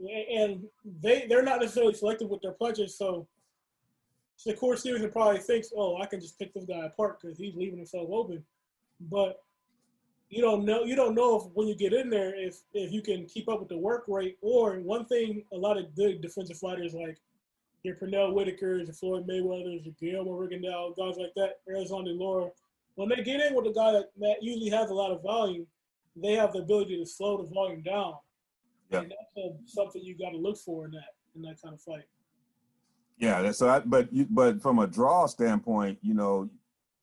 and 0.00 0.64
they 1.00 1.26
they're 1.28 1.42
not 1.42 1.60
necessarily 1.60 1.94
selective 1.94 2.28
with 2.28 2.42
their 2.42 2.52
punches. 2.52 2.96
So, 2.96 3.26
the 4.44 4.54
Shakur 4.54 4.76
Stevenson 4.78 5.10
probably 5.10 5.38
thinks, 5.40 5.70
oh, 5.76 5.98
I 6.00 6.06
can 6.06 6.20
just 6.20 6.38
pick 6.38 6.52
this 6.52 6.64
guy 6.64 6.86
apart 6.86 7.20
because 7.20 7.38
he's 7.38 7.54
leaving 7.54 7.78
himself 7.78 8.08
open. 8.10 8.42
But 9.08 9.42
you 10.30 10.40
don't 10.40 10.64
know 10.64 10.84
you 10.84 10.94
don't 10.94 11.14
know 11.14 11.36
if 11.36 11.42
when 11.54 11.66
you 11.66 11.74
get 11.74 11.92
in 11.92 12.08
there 12.08 12.32
if 12.34 12.60
if 12.72 12.92
you 12.92 13.02
can 13.02 13.26
keep 13.26 13.48
up 13.48 13.58
with 13.58 13.68
the 13.68 13.76
work 13.76 14.04
rate 14.06 14.38
or 14.40 14.76
one 14.76 15.04
thing 15.04 15.42
a 15.52 15.56
lot 15.56 15.76
of 15.76 15.94
good 15.96 16.22
defensive 16.22 16.56
fighters 16.56 16.94
like 16.94 17.18
your 17.82 17.96
Pernell 17.96 18.32
Whitakers, 18.32 18.86
your 18.86 18.94
Floyd 18.94 19.26
Mayweathers, 19.26 19.84
your 19.84 19.94
Guillermo 20.00 20.32
Rigondeaux, 20.32 20.96
guys 20.96 21.16
like 21.18 21.32
that, 21.36 21.60
Erislandy 21.68 22.18
Lara, 22.18 22.50
when 22.94 23.08
they 23.08 23.22
get 23.22 23.40
in 23.40 23.54
with 23.54 23.66
a 23.66 23.72
guy 23.72 23.92
that, 23.92 24.10
that 24.18 24.36
usually 24.42 24.70
has 24.70 24.90
a 24.90 24.94
lot 24.94 25.10
of 25.10 25.22
volume, 25.22 25.66
they 26.16 26.32
have 26.34 26.52
the 26.52 26.58
ability 26.58 26.98
to 26.98 27.06
slow 27.06 27.42
the 27.42 27.48
volume 27.48 27.82
down. 27.82 28.14
Yeah. 28.90 29.00
And 29.00 29.12
that's 29.12 29.46
a, 29.46 29.50
something 29.66 30.02
you 30.02 30.18
got 30.18 30.30
to 30.30 30.36
look 30.36 30.58
for 30.58 30.86
in 30.86 30.90
that 30.92 31.14
in 31.36 31.42
that 31.42 31.62
kind 31.62 31.74
of 31.74 31.80
fight. 31.80 32.04
Yeah, 33.18 33.42
that's 33.42 33.58
so. 33.58 33.68
I, 33.68 33.80
but 33.80 34.12
you, 34.12 34.26
but 34.28 34.60
from 34.60 34.80
a 34.80 34.86
draw 34.86 35.26
standpoint, 35.26 35.98
you 36.02 36.14
know, 36.14 36.50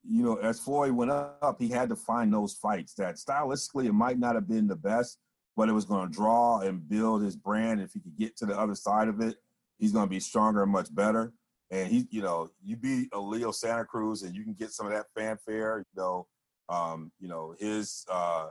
you 0.09 0.23
know, 0.23 0.35
as 0.35 0.59
Floyd 0.59 0.91
went 0.91 1.11
up, 1.11 1.57
he 1.59 1.69
had 1.69 1.89
to 1.89 1.95
find 1.95 2.33
those 2.33 2.53
fights 2.53 2.93
that 2.95 3.15
stylistically 3.15 3.85
it 3.85 3.93
might 3.93 4.19
not 4.19 4.35
have 4.35 4.47
been 4.47 4.67
the 4.67 4.75
best, 4.75 5.19
but 5.55 5.69
it 5.69 5.73
was 5.73 5.85
going 5.85 6.07
to 6.07 6.13
draw 6.13 6.59
and 6.59 6.87
build 6.89 7.23
his 7.23 7.35
brand. 7.35 7.79
If 7.79 7.93
he 7.93 7.99
could 7.99 8.17
get 8.17 8.35
to 8.37 8.45
the 8.45 8.57
other 8.57 8.75
side 8.75 9.07
of 9.07 9.21
it, 9.21 9.37
he's 9.77 9.91
going 9.91 10.05
to 10.05 10.09
be 10.09 10.19
stronger 10.19 10.63
and 10.63 10.71
much 10.71 10.93
better. 10.93 11.33
And 11.69 11.89
he, 11.89 12.07
you 12.11 12.21
know, 12.21 12.49
you 12.63 12.77
beat 12.77 13.09
a 13.13 13.19
Leo 13.19 13.51
Santa 13.51 13.83
Cruz, 13.83 14.23
and 14.23 14.35
you 14.35 14.43
can 14.43 14.53
get 14.53 14.71
some 14.71 14.85
of 14.85 14.93
that 14.93 15.07
fanfare. 15.15 15.85
You 15.93 16.01
know, 16.01 16.27
um, 16.69 17.11
you 17.19 17.27
know 17.27 17.55
his 17.59 18.05
uh, 18.09 18.47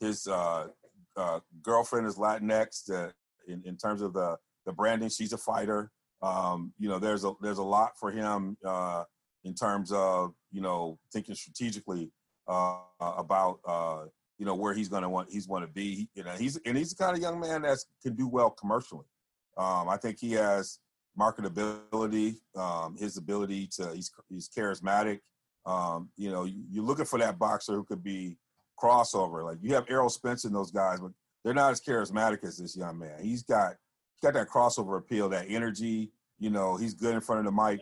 his 0.00 0.26
uh, 0.26 0.68
uh, 1.16 1.40
girlfriend 1.62 2.06
is 2.06 2.16
Latinx. 2.16 2.90
Uh, 2.90 3.10
in, 3.46 3.62
in 3.64 3.76
terms 3.76 4.02
of 4.02 4.12
the 4.12 4.36
the 4.64 4.72
branding, 4.72 5.08
she's 5.08 5.32
a 5.32 5.38
fighter. 5.38 5.90
Um, 6.22 6.72
you 6.78 6.88
know, 6.88 6.98
there's 6.98 7.24
a 7.24 7.34
there's 7.40 7.58
a 7.58 7.62
lot 7.62 7.92
for 8.00 8.10
him 8.10 8.56
uh, 8.64 9.04
in 9.44 9.54
terms 9.54 9.92
of 9.92 10.34
you 10.50 10.60
know 10.60 10.98
thinking 11.12 11.36
strategically 11.36 12.10
uh, 12.48 12.78
about 13.00 13.60
uh, 13.64 14.04
you 14.38 14.46
know 14.46 14.54
where 14.54 14.74
he's 14.74 14.88
going 14.88 15.02
to 15.02 15.08
want 15.08 15.30
he's 15.30 15.48
want 15.48 15.64
to 15.64 15.72
be. 15.72 16.08
You 16.14 16.24
know, 16.24 16.32
he's 16.32 16.56
and 16.66 16.76
he's 16.76 16.90
the 16.90 17.02
kind 17.02 17.16
of 17.16 17.22
young 17.22 17.40
man 17.40 17.62
that 17.62 17.78
can 18.02 18.16
do 18.16 18.26
well 18.28 18.50
commercially. 18.50 19.06
Um, 19.56 19.88
I 19.88 19.96
think 19.96 20.18
he 20.20 20.32
has 20.32 20.78
marketability, 21.18 22.36
um, 22.56 22.96
his 22.96 23.16
ability 23.16 23.68
to 23.76 23.92
he's 23.94 24.10
he's 24.28 24.48
charismatic. 24.48 25.20
Um, 25.64 26.10
you 26.16 26.30
know, 26.30 26.44
you, 26.44 26.62
you're 26.70 26.84
looking 26.84 27.04
for 27.06 27.18
that 27.18 27.38
boxer 27.38 27.72
who 27.74 27.84
could 27.84 28.02
be 28.04 28.36
crossover. 28.80 29.44
Like 29.44 29.58
you 29.62 29.74
have 29.74 29.86
Errol 29.88 30.08
Spence 30.10 30.44
and 30.44 30.54
those 30.54 30.70
guys, 30.70 31.00
but 31.00 31.10
they're 31.44 31.54
not 31.54 31.72
as 31.72 31.80
charismatic 31.80 32.44
as 32.44 32.58
this 32.58 32.76
young 32.76 32.98
man. 32.98 33.18
He's 33.22 33.42
got 33.42 33.74
he's 34.14 34.20
got 34.22 34.34
that 34.34 34.48
crossover 34.48 34.98
appeal, 34.98 35.28
that 35.30 35.46
energy. 35.48 36.10
You 36.38 36.50
know, 36.50 36.76
he's 36.76 36.94
good 36.94 37.14
in 37.14 37.20
front 37.20 37.46
of 37.46 37.46
the 37.46 37.62
mic. 37.62 37.80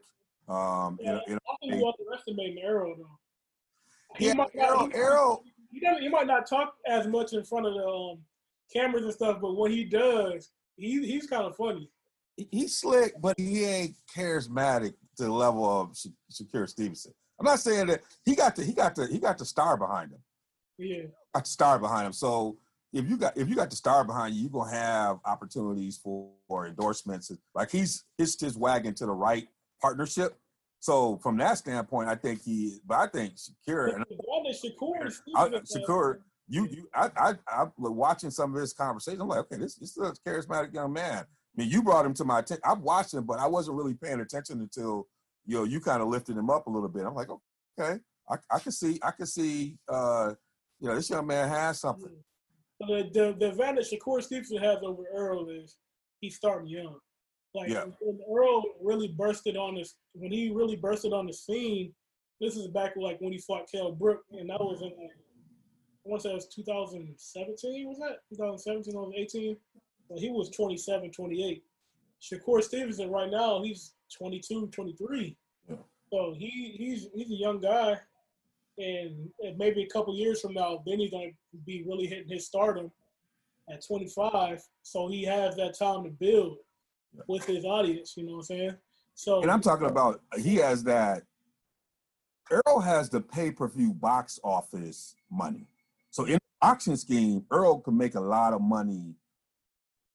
Um, 0.49 0.99
Yeah, 1.01 1.19
you 1.27 1.35
know, 1.35 1.41
I 1.51 1.57
think 1.61 1.81
you 1.81 1.93
underestimating 1.99 2.63
Errol 2.63 2.95
though. 2.97 3.19
He 4.17 4.27
yeah, 4.29 4.35
might 4.35 4.55
not- 4.55 4.69
Errol, 4.69 4.87
he- 4.87 4.95
Errol, 4.95 5.45
he 5.73 5.81
doesn't. 5.81 6.03
He 6.03 6.09
might 6.09 6.29
not 6.29 6.47
talk 6.49 6.77
as 6.87 7.09
much 7.09 7.33
in 7.33 7.43
front 7.43 7.67
of 7.67 7.75
the 7.75 7.85
um, 7.85 8.19
cameras 8.73 9.03
and 9.05 9.13
stuff, 9.13 9.41
but 9.41 9.55
when 9.57 9.73
he 9.73 9.83
does, 9.85 10.51
he 10.77 11.07
he's 11.07 11.27
kind 11.27 11.45
of 11.45 11.57
funny. 11.57 11.89
he's 12.37 12.79
slick, 12.79 13.15
but 13.21 13.39
he 13.39 13.65
ain't 13.65 13.95
charismatic 14.17 14.95
to 15.17 15.25
the 15.25 15.33
level 15.33 15.65
of 15.65 15.97
Sha- 15.97 16.11
Shakur 16.33 16.69
Stevenson. 16.69 17.13
I'm 17.39 17.47
not 17.47 17.61
saying 17.61 17.87
that 17.89 18.03
he 18.25 18.35
got 18.35 18.57
the 18.57 18.65
he 18.65 18.73
got 18.73 18.95
the 18.95 19.07
he 19.07 19.19
got 19.19 19.39
the 19.39 19.45
star 19.45 19.77
behind 19.77 20.13
him. 20.13 20.21
Yeah, 20.79 21.03
got 21.35 21.45
the 21.45 21.51
star 21.51 21.79
behind 21.79 22.07
him. 22.07 22.13
So 22.13 22.59
if 22.93 23.09
you 23.09 23.17
got 23.17 23.37
if 23.37 23.49
you 23.49 23.57
got 23.57 23.71
the 23.71 23.77
star 23.77 24.05
behind 24.05 24.35
you, 24.35 24.43
you're 24.43 24.51
gonna 24.51 24.71
have 24.71 25.19
opportunities 25.25 25.99
for, 25.99 26.31
for 26.49 26.67
endorsements. 26.67 27.33
Like 27.55 27.71
he's 27.71 28.05
hitched 28.19 28.41
his 28.41 28.57
wagon 28.57 28.95
to 28.95 29.07
the 29.07 29.13
right 29.13 29.49
partnership. 29.83 30.37
So 30.81 31.19
from 31.23 31.37
that 31.39 31.59
standpoint, 31.59 32.09
I 32.09 32.15
think 32.15 32.43
he. 32.43 32.79
But 32.87 32.99
I 32.99 33.07
think 33.09 33.35
Shakira 33.35 33.95
and 33.95 34.05
the 34.09 34.17
one 34.25 34.45
that 34.45 34.55
Shakur 34.55 35.13
I, 35.35 35.49
Shakur, 35.49 36.19
you 36.49 36.67
you 36.67 36.89
I 36.95 37.11
I 37.17 37.35
I 37.49 37.67
watching 37.79 38.31
some 38.31 38.55
of 38.55 38.61
his 38.61 38.73
conversation. 38.73 39.21
I'm 39.21 39.29
like, 39.29 39.41
okay, 39.41 39.57
this 39.57 39.77
this 39.77 39.97
is 39.97 39.99
a 39.99 40.13
charismatic 40.29 40.75
young 40.75 40.93
man. 40.93 41.25
I 41.25 41.61
mean, 41.61 41.71
you 41.71 41.83
brought 41.83 42.05
him 42.05 42.15
to 42.15 42.25
my 42.25 42.41
attention. 42.41 42.63
I've 42.65 42.81
watched 42.81 43.15
him, 43.15 43.25
but 43.25 43.39
I 43.39 43.47
wasn't 43.47 43.77
really 43.77 43.95
paying 43.95 44.21
attention 44.21 44.61
until 44.61 45.09
you 45.47 45.57
know 45.59 45.65
you 45.65 45.81
kind 45.81 46.03
of 46.03 46.09
lifted 46.09 46.37
him 46.37 46.51
up 46.51 46.67
a 46.67 46.71
little 46.71 46.89
bit. 46.89 47.07
I'm 47.07 47.15
like, 47.15 47.29
okay, 47.79 48.01
I 48.29 48.37
I 48.51 48.59
can 48.59 48.73
see 48.73 48.99
I 49.03 49.11
can 49.13 49.27
see 49.27 49.79
uh 49.89 50.35
you 50.81 50.89
know 50.89 50.95
this 50.95 51.11
young 51.11 51.27
man 51.27 51.49
has 51.49 51.81
something. 51.81 52.11
So 52.83 52.87
the, 52.89 53.11
the 53.13 53.37
the 53.39 53.49
advantage 53.51 53.91
Shakur 53.91 54.23
Stevenson 54.23 54.59
has 54.59 54.79
over 54.83 55.05
Earl 55.15 55.49
is 55.49 55.77
he's 56.21 56.37
starting 56.37 56.69
young. 56.69 56.99
Like 57.55 57.71
Yeah. 57.71 57.85
when 58.01 58.19
Earl 58.29 58.65
really 58.83 59.09
bursted 59.09 59.57
on 59.57 59.77
this, 59.77 59.95
when 60.13 60.33
he 60.33 60.51
really 60.51 60.77
bursted 60.77 61.13
on 61.13 61.27
the 61.27 61.33
scene, 61.33 61.95
this 62.41 62.57
is 62.57 62.67
back 62.69 62.95
like 62.97 63.21
when 63.21 63.33
he 63.33 63.39
fought 63.39 63.71
Kell 63.71 63.93
Brook, 63.93 64.23
and 64.33 64.51
that 64.51 64.61
was 64.61 64.83
in 64.83 64.89
like, 64.89 65.13
want 66.05 66.23
to 66.23 66.29
say 66.29 66.33
it 66.33 66.35
was 66.35 66.49
2017. 66.49 67.89
Was 67.89 67.99
that 67.99 68.19
2017? 68.29 68.93
2018? 68.93 69.57
Well, 70.09 70.21
he 70.21 70.31
was 70.31 70.51
27, 70.51 71.11
28. 71.11 71.65
Shakur 72.21 72.63
Stevenson 72.63 73.11
right 73.11 73.31
now 73.31 73.63
he's 73.63 73.93
22, 74.17 74.69
23. 74.69 75.37
Yeah. 75.69 75.77
So 76.11 76.35
he 76.37 76.75
he's 76.79 77.09
he's 77.15 77.31
a 77.31 77.35
young 77.35 77.61
guy, 77.61 77.99
and, 78.79 79.29
and 79.41 79.59
maybe 79.59 79.83
a 79.83 79.89
couple 79.89 80.15
years 80.15 80.41
from 80.41 80.55
now, 80.55 80.83
then 80.87 81.01
he's 81.01 81.11
gonna 81.11 81.31
be 81.67 81.85
really 81.87 82.07
hitting 82.07 82.29
his 82.29 82.47
stardom 82.47 82.91
at 83.71 83.85
25. 83.87 84.63
So 84.83 85.09
he 85.09 85.25
has 85.25 85.57
that 85.57 85.79
time 85.79 86.05
to 86.05 86.11
build 86.11 86.59
with 87.29 87.45
his 87.45 87.65
audience. 87.65 88.15
You 88.17 88.25
know 88.25 88.33
what 88.33 88.39
I'm 88.39 88.43
saying? 88.45 88.75
So 89.15 89.43
And 89.43 89.51
I'm 89.51 89.61
talking 89.61 89.89
about 89.89 90.21
he 90.39 90.57
has 90.57 90.85
that. 90.85 91.23
Earl 92.51 92.81
has 92.81 93.09
the 93.09 93.21
pay 93.21 93.51
per 93.51 93.69
view 93.69 93.95
box 93.95 94.39
office 94.45 95.15
money. 95.31 95.67
So 96.15 96.27
in 96.27 96.35
the 96.35 96.69
auction 96.69 96.97
scheme, 96.97 97.45
Earl 97.51 97.81
can 97.81 97.99
make 97.99 98.15
a 98.15 98.21
lot 98.21 98.53
of 98.53 98.61
money 98.61 99.17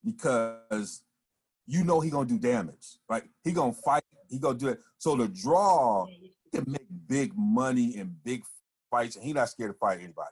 because 0.01 1.03
you 1.67 1.83
know 1.83 1.99
he 1.99 2.09
gonna 2.09 2.25
do 2.25 2.39
damage. 2.39 2.99
Like 3.09 3.25
he 3.43 3.51
gonna 3.51 3.73
fight, 3.73 4.03
he 4.29 4.39
gonna 4.39 4.57
do 4.57 4.69
it. 4.69 4.79
So 4.97 5.17
the 5.17 5.27
draw 5.27 6.05
can 6.55 6.63
make 6.67 6.87
big 7.05 7.33
money 7.35 7.97
in 7.97 8.15
big 8.23 8.43
fights, 8.89 9.17
and 9.17 9.25
he 9.25 9.33
not 9.33 9.49
scared 9.49 9.73
to 9.73 9.77
fight 9.77 9.97
anybody. 9.97 10.31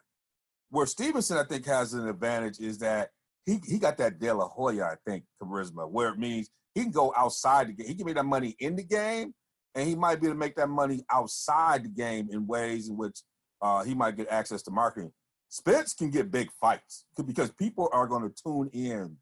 Where 0.70 0.86
Stevenson, 0.86 1.36
I 1.36 1.44
think, 1.44 1.66
has 1.66 1.92
an 1.92 2.08
advantage 2.08 2.60
is 2.60 2.78
that 2.78 3.10
he 3.44 3.60
he 3.66 3.78
got 3.78 3.98
that 3.98 4.18
De 4.18 4.32
La 4.32 4.48
Hoya, 4.48 4.84
I 4.84 4.94
think, 5.06 5.24
charisma, 5.38 5.86
where 5.86 6.08
it 6.08 6.18
means 6.18 6.48
he 6.74 6.80
can 6.80 6.92
go 6.92 7.12
outside 7.14 7.68
the 7.68 7.74
game. 7.74 7.88
He 7.88 7.94
can 7.94 8.06
make 8.06 8.14
that 8.14 8.24
money 8.24 8.56
in 8.58 8.74
the 8.74 8.84
game, 8.84 9.34
and 9.74 9.86
he 9.86 9.94
might 9.94 10.18
be 10.18 10.28
able 10.28 10.36
to 10.36 10.40
make 10.40 10.56
that 10.56 10.70
money 10.70 11.04
outside 11.12 11.84
the 11.84 11.90
game 11.90 12.30
in 12.32 12.46
ways 12.46 12.88
in 12.88 12.96
which 12.96 13.20
uh, 13.60 13.84
he 13.84 13.94
might 13.94 14.16
get 14.16 14.28
access 14.30 14.62
to 14.62 14.70
marketing. 14.70 15.12
Spence 15.48 15.94
can 15.94 16.10
get 16.10 16.30
big 16.30 16.50
fights 16.60 17.04
because 17.26 17.50
people 17.50 17.88
are 17.92 18.06
going 18.06 18.22
to 18.22 18.34
tune 18.42 18.68
in 18.72 19.16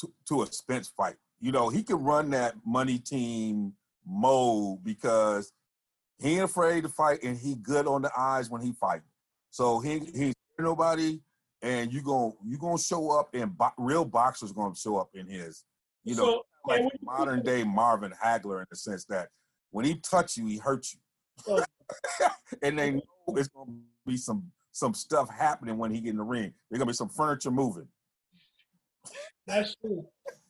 to, 0.00 0.12
to 0.28 0.42
a 0.42 0.46
Spence 0.46 0.88
fight. 0.96 1.16
You 1.40 1.52
know, 1.52 1.68
he 1.68 1.82
can 1.82 1.96
run 1.96 2.30
that 2.30 2.54
money 2.64 2.98
team 2.98 3.74
mode 4.06 4.82
because 4.82 5.52
he 6.18 6.34
ain't 6.34 6.44
afraid 6.44 6.84
to 6.84 6.88
fight 6.88 7.22
and 7.22 7.36
he 7.36 7.56
good 7.56 7.86
on 7.86 8.02
the 8.02 8.10
eyes 8.16 8.48
when 8.48 8.62
he 8.62 8.72
fight. 8.72 9.02
So 9.50 9.80
he 9.80 9.98
he's 10.14 10.34
nobody, 10.58 11.20
and 11.62 11.92
you 11.92 12.02
going 12.02 12.32
you 12.44 12.56
gonna 12.58 12.78
show 12.78 13.10
up 13.10 13.34
and 13.34 13.56
bo- 13.56 13.72
real 13.78 14.04
boxers 14.04 14.52
gonna 14.52 14.74
show 14.76 14.96
up 14.96 15.10
in 15.14 15.26
his. 15.26 15.64
You 16.04 16.16
know, 16.16 16.24
So, 16.24 16.42
like 16.66 16.80
you- 16.80 16.90
modern 17.02 17.42
day 17.42 17.64
Marvin 17.64 18.12
Hagler 18.12 18.60
in 18.60 18.66
the 18.70 18.76
sense 18.76 19.04
that 19.06 19.28
when 19.70 19.84
he 19.84 19.96
touch 19.96 20.36
you, 20.36 20.46
he 20.46 20.56
hurts 20.58 20.94
you, 20.94 21.00
Oh. 21.48 21.64
and 22.62 22.78
they 22.78 22.92
know 22.92 23.02
it's 23.28 23.48
gonna 23.48 23.72
be 24.06 24.16
some 24.16 24.50
some 24.74 24.92
stuff 24.92 25.30
happening 25.30 25.78
when 25.78 25.92
he 25.92 26.00
get 26.00 26.10
in 26.10 26.16
the 26.16 26.22
ring. 26.22 26.52
There's 26.68 26.78
gonna 26.78 26.90
be 26.90 26.94
some 26.96 27.08
furniture 27.08 27.52
moving. 27.52 27.86
That's 29.46 29.74
true. 29.76 30.04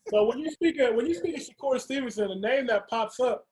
So 0.08 0.24
when 0.24 0.38
you 0.38 0.50
speak 0.50 0.80
of 0.80 0.94
when 0.94 1.06
you 1.06 1.14
speak 1.14 1.36
of 1.36 1.42
Shakur 1.42 1.78
Stevenson, 1.78 2.28
the 2.28 2.36
name 2.36 2.66
that 2.68 2.88
pops 2.88 3.20
up 3.20 3.46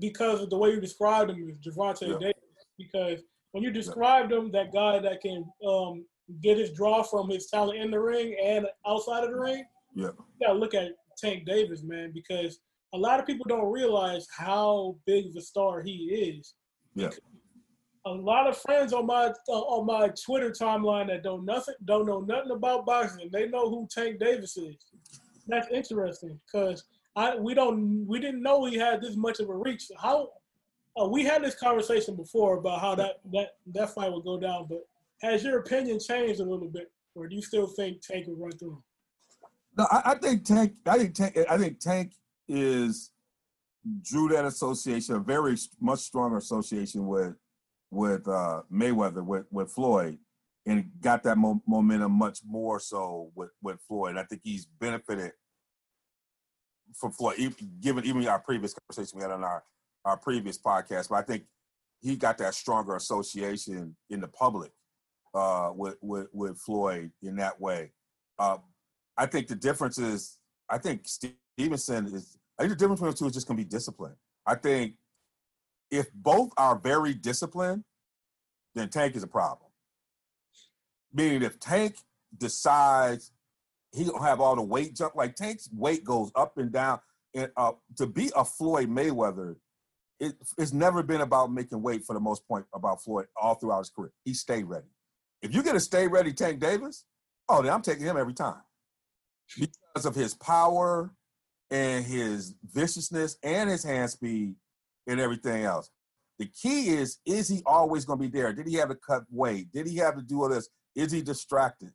because 0.00 0.40
of 0.42 0.50
the 0.50 0.58
way 0.58 0.70
you 0.70 0.80
described 0.80 1.30
him 1.30 1.48
is 1.48 1.58
Gervonta 1.58 2.08
Yeah. 2.08 2.18
Davis. 2.18 2.42
Because 2.76 3.22
when 3.52 3.62
you 3.62 3.70
described 3.70 4.32
him, 4.32 4.50
that 4.50 4.72
guy 4.72 4.98
that 4.98 5.20
can 5.20 5.44
um, 5.64 6.04
get 6.42 6.58
his 6.58 6.72
draw 6.72 7.04
from 7.04 7.28
his 7.28 7.46
talent 7.46 7.78
in 7.80 7.92
the 7.92 8.00
ring 8.00 8.36
and 8.42 8.66
outside 8.86 9.22
of 9.22 9.30
the 9.30 9.38
ring, 9.38 9.64
Yeah. 9.94 10.08
you 10.16 10.46
gotta 10.46 10.58
look 10.58 10.74
at 10.74 10.90
Tank 11.16 11.46
Davis, 11.46 11.84
man, 11.84 12.10
because 12.12 12.58
a 12.94 12.98
lot 12.98 13.20
of 13.20 13.26
people 13.26 13.46
don't 13.48 13.70
realize 13.70 14.26
how 14.36 14.96
big 15.06 15.26
of 15.26 15.36
a 15.36 15.40
star 15.40 15.82
he 15.82 16.32
is. 16.36 16.54
Yeah. 16.96 17.10
A 18.06 18.10
lot 18.10 18.46
of 18.46 18.58
friends 18.58 18.92
on 18.92 19.06
my 19.06 19.32
uh, 19.48 19.52
on 19.52 19.86
my 19.86 20.08
Twitter 20.08 20.50
timeline 20.50 21.06
that 21.08 21.22
don't 21.22 21.44
nothing 21.44 21.74
don't 21.86 22.06
know 22.06 22.20
nothing 22.20 22.50
about 22.50 22.84
boxing, 22.84 23.30
they 23.32 23.48
know 23.48 23.70
who 23.70 23.88
Tank 23.90 24.20
Davis 24.20 24.56
is. 24.58 24.76
That's 25.46 25.68
interesting 25.70 26.38
because 26.46 26.84
I 27.16 27.36
we 27.36 27.54
don't 27.54 28.06
we 28.06 28.20
didn't 28.20 28.42
know 28.42 28.66
he 28.66 28.76
had 28.76 29.00
this 29.00 29.16
much 29.16 29.40
of 29.40 29.48
a 29.48 29.56
reach. 29.56 29.84
How 29.98 30.28
uh, 31.00 31.06
we 31.06 31.24
had 31.24 31.42
this 31.42 31.54
conversation 31.54 32.14
before 32.14 32.58
about 32.58 32.80
how 32.80 32.94
that 32.96 33.20
that 33.32 33.56
that 33.72 33.94
fight 33.94 34.12
would 34.12 34.24
go 34.24 34.38
down, 34.38 34.66
but 34.68 34.86
has 35.22 35.42
your 35.42 35.60
opinion 35.60 35.98
changed 35.98 36.40
a 36.40 36.44
little 36.44 36.68
bit, 36.68 36.92
or 37.14 37.26
do 37.26 37.34
you 37.34 37.42
still 37.42 37.66
think 37.66 38.02
Tank 38.02 38.26
would 38.26 38.38
run 38.38 38.52
through 38.52 38.72
him? 38.72 38.82
No, 39.78 39.86
I, 39.90 40.02
I 40.04 40.14
think 40.16 40.44
Tank. 40.44 40.74
I 40.86 40.98
think 40.98 41.14
Tank. 41.14 41.38
I 41.48 41.56
think 41.56 41.80
Tank 41.80 42.14
is 42.48 43.10
drew 44.02 44.28
that 44.28 44.44
association, 44.44 45.14
a 45.14 45.18
very 45.20 45.56
much 45.80 46.00
stronger 46.00 46.38
association 46.38 47.06
with 47.06 47.34
with 47.94 48.26
uh, 48.28 48.62
Mayweather, 48.72 49.24
with 49.24 49.46
with 49.50 49.70
Floyd, 49.70 50.18
and 50.66 50.90
got 51.00 51.22
that 51.24 51.38
mo- 51.38 51.62
momentum 51.66 52.12
much 52.12 52.40
more 52.46 52.80
so 52.80 53.30
with 53.34 53.50
with 53.62 53.80
Floyd. 53.86 54.16
I 54.16 54.24
think 54.24 54.42
he's 54.44 54.66
benefited 54.66 55.32
from 56.94 57.12
Floyd, 57.12 57.54
given 57.80 58.04
even 58.04 58.26
our 58.28 58.40
previous 58.40 58.74
conversation 58.74 59.18
we 59.18 59.22
had 59.22 59.32
on 59.32 59.44
our 59.44 59.64
our 60.04 60.16
previous 60.16 60.58
podcast. 60.58 61.08
But 61.08 61.16
I 61.16 61.22
think 61.22 61.44
he 62.00 62.16
got 62.16 62.38
that 62.38 62.54
stronger 62.54 62.96
association 62.96 63.96
in 64.10 64.20
the 64.20 64.28
public 64.28 64.72
uh, 65.34 65.72
with, 65.74 65.96
with 66.02 66.28
with 66.32 66.58
Floyd 66.58 67.10
in 67.22 67.36
that 67.36 67.60
way. 67.60 67.92
Uh, 68.38 68.58
I 69.16 69.26
think 69.26 69.46
the 69.46 69.54
difference 69.54 69.98
is, 69.98 70.38
I 70.68 70.78
think 70.78 71.06
Stevenson 71.06 72.06
is. 72.06 72.38
I 72.58 72.62
think 72.62 72.70
the 72.70 72.76
difference 72.76 73.00
between 73.00 73.10
the 73.12 73.16
two 73.16 73.26
is 73.26 73.34
just 73.34 73.48
going 73.48 73.58
to 73.58 73.64
be 73.64 73.68
discipline. 73.68 74.14
I 74.46 74.54
think 74.54 74.94
if 75.94 76.12
both 76.12 76.50
are 76.56 76.76
very 76.76 77.14
disciplined, 77.14 77.84
then 78.74 78.88
Tank 78.88 79.14
is 79.14 79.22
a 79.22 79.28
problem. 79.28 79.70
Meaning, 81.12 81.42
if 81.42 81.60
Tank 81.60 81.96
decides 82.36 83.30
he 83.92 84.04
don't 84.04 84.22
have 84.22 84.40
all 84.40 84.56
the 84.56 84.62
weight 84.62 84.96
jump, 84.96 85.14
like 85.14 85.36
Tank's 85.36 85.68
weight 85.72 86.04
goes 86.04 86.32
up 86.34 86.58
and 86.58 86.72
down, 86.72 86.98
and 87.34 87.50
uh, 87.56 87.72
to 87.96 88.06
be 88.06 88.32
a 88.34 88.44
Floyd 88.44 88.88
Mayweather, 88.88 89.54
it, 90.18 90.34
it's 90.58 90.72
never 90.72 91.02
been 91.02 91.20
about 91.20 91.52
making 91.52 91.80
weight 91.80 92.04
for 92.04 92.14
the 92.14 92.20
most 92.20 92.46
point 92.48 92.66
about 92.74 93.02
Floyd 93.02 93.26
all 93.40 93.54
throughout 93.54 93.78
his 93.80 93.90
career. 93.90 94.12
He 94.24 94.34
stayed 94.34 94.64
ready. 94.64 94.88
If 95.42 95.54
you 95.54 95.62
get 95.62 95.76
a 95.76 95.80
stay 95.80 96.08
ready 96.08 96.32
Tank 96.32 96.58
Davis, 96.58 97.04
oh, 97.48 97.62
then 97.62 97.72
I'm 97.72 97.82
taking 97.82 98.04
him 98.04 98.16
every 98.16 98.34
time 98.34 98.62
because 99.56 100.06
of 100.06 100.14
his 100.16 100.34
power 100.34 101.12
and 101.70 102.04
his 102.04 102.54
viciousness 102.64 103.36
and 103.42 103.70
his 103.70 103.84
hand 103.84 104.10
speed 104.10 104.56
and 105.06 105.20
everything 105.20 105.64
else. 105.64 105.90
The 106.38 106.46
key 106.46 106.90
is, 106.90 107.18
is 107.24 107.48
he 107.48 107.62
always 107.64 108.04
going 108.04 108.18
to 108.18 108.28
be 108.28 108.38
there? 108.38 108.52
Did 108.52 108.66
he 108.66 108.74
have 108.74 108.88
to 108.88 108.96
cut 108.96 109.24
weight? 109.30 109.72
Did 109.72 109.86
he 109.86 109.96
have 109.98 110.16
to 110.16 110.22
do 110.22 110.42
all 110.42 110.48
this? 110.48 110.68
Is 110.94 111.12
he 111.12 111.22
distracted? 111.22 111.92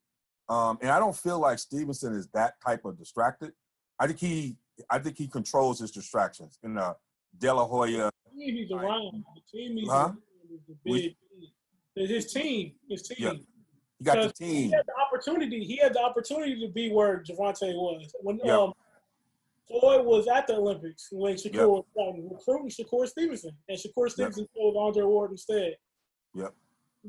Um, 0.48 0.78
and 0.82 0.90
I 0.90 1.00
don't 1.00 1.16
feel 1.16 1.40
like 1.40 1.60
Stevenson 1.60 2.14
is 2.14 2.28
that 2.34 2.54
type 2.66 2.86
of 2.86 2.98
distracted. 2.98 3.52
I 4.00 4.08
think 4.08 4.20
he, 4.20 4.58
I 4.90 5.00
think 5.00 5.18
he 5.18 5.28
controls 5.28 5.80
his 5.80 5.92
distractions. 5.92 6.58
In 6.64 6.78
uh, 6.78 6.94
De 7.38 7.54
La 7.54 7.66
Hoya, 7.66 8.10
he's 8.36 8.72
around. 8.72 9.24
The 9.36 9.58
team 9.58 9.78
he's 9.78 9.90
huh? 9.90 10.14
the 10.68 10.76
big 10.84 11.16
his 11.96 12.32
team, 12.32 12.74
his 12.90 13.04
team. 13.04 13.18
Yeah. 13.20 13.34
He 13.98 14.06
got 14.06 14.22
the 14.22 14.32
team. 14.32 14.70
He 14.70 14.72
had 14.72 14.86
the 14.86 14.94
opportunity. 15.06 15.64
He 15.66 15.76
had 15.78 15.94
the 15.94 16.02
opportunity 16.02 16.60
to 16.66 16.72
be 16.72 16.92
where 16.92 17.22
Gervonta 17.22 17.74
was 17.76 18.14
when 18.22 18.40
yep. 18.44 18.56
um, 18.56 18.74
Floyd 19.70 20.06
was 20.06 20.28
at 20.28 20.48
the 20.48 20.56
Olympics 20.56 21.10
when 21.12 21.36
Shakur 21.36 21.54
yep. 21.54 21.68
was 21.96 22.30
recruiting 22.32 22.70
Shakur 22.70 23.08
Stevenson, 23.08 23.52
and 23.68 23.78
Shakur 23.78 24.10
Stevenson 24.10 24.44
yep. 24.44 24.62
told 24.62 24.76
Andre 24.78 25.04
Ward 25.04 25.32
instead. 25.32 25.76
Yep. 26.34 26.54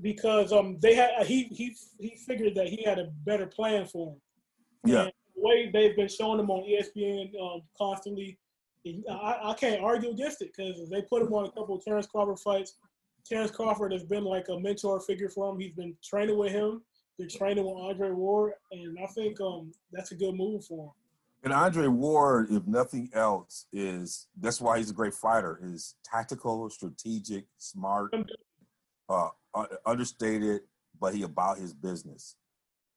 Because 0.03 0.53
um 0.53 0.79
they 0.81 0.95
had 0.95 1.27
he 1.27 1.45
he 1.45 1.75
he 1.99 2.17
figured 2.27 2.55
that 2.55 2.69
he 2.69 2.83
had 2.85 2.99
a 2.99 3.11
better 3.25 3.47
plan 3.47 3.87
for 3.87 4.13
him. 4.13 4.21
Yeah. 4.85 5.03
And 5.03 5.13
the 5.35 5.43
way 5.43 5.71
they've 5.73 5.97
been 5.97 6.09
showing 6.09 6.39
him 6.39 6.51
on 6.51 6.69
ESPN 6.69 7.31
um, 7.43 7.63
constantly, 7.77 8.39
I, 9.11 9.39
I 9.45 9.55
can't 9.55 9.83
argue 9.83 10.11
against 10.11 10.43
it 10.43 10.53
because 10.57 10.89
they 10.91 11.03
put 11.03 11.23
him 11.23 11.33
on 11.33 11.47
a 11.47 11.51
couple 11.51 11.77
of 11.77 11.85
Terrence 11.85 12.07
Crawford 12.07 12.39
fights. 12.39 12.77
Terrence 13.27 13.51
Crawford 13.51 13.93
has 13.93 14.05
been 14.05 14.25
like 14.25 14.49
a 14.49 14.59
mentor 14.59 15.01
figure 15.01 15.29
for 15.29 15.51
him. 15.51 15.61
He's 15.61 15.73
been 15.73 15.95
training 16.05 16.39
with 16.39 16.53
him. 16.53 16.83
They're 17.19 17.29
training 17.29 17.65
with 17.65 17.77
Andre 17.77 18.11
Ward, 18.13 18.55
and 18.73 18.99
I 18.99 19.07
think 19.09 19.41
um, 19.41 19.73
that's 19.93 20.13
a 20.13 20.15
good 20.15 20.35
move 20.35 20.65
for 20.65 20.87
him. 20.87 20.93
And 21.43 21.53
Andre 21.53 21.87
Ward, 21.87 22.49
if 22.51 22.67
nothing 22.67 23.11
else, 23.15 23.67
is 23.73 24.27
that's 24.39 24.61
why 24.61 24.79
he's 24.79 24.91
a 24.91 24.95
great 24.95 25.15
fighter. 25.15 25.59
Is 25.63 25.95
tactical, 26.05 26.69
strategic, 26.69 27.47
smart, 27.59 28.15
uh, 29.09 29.29
understated, 29.87 30.63
but 31.01 31.15
he 31.15 31.23
about 31.23 31.59
his 31.59 31.73
business. 31.73 32.37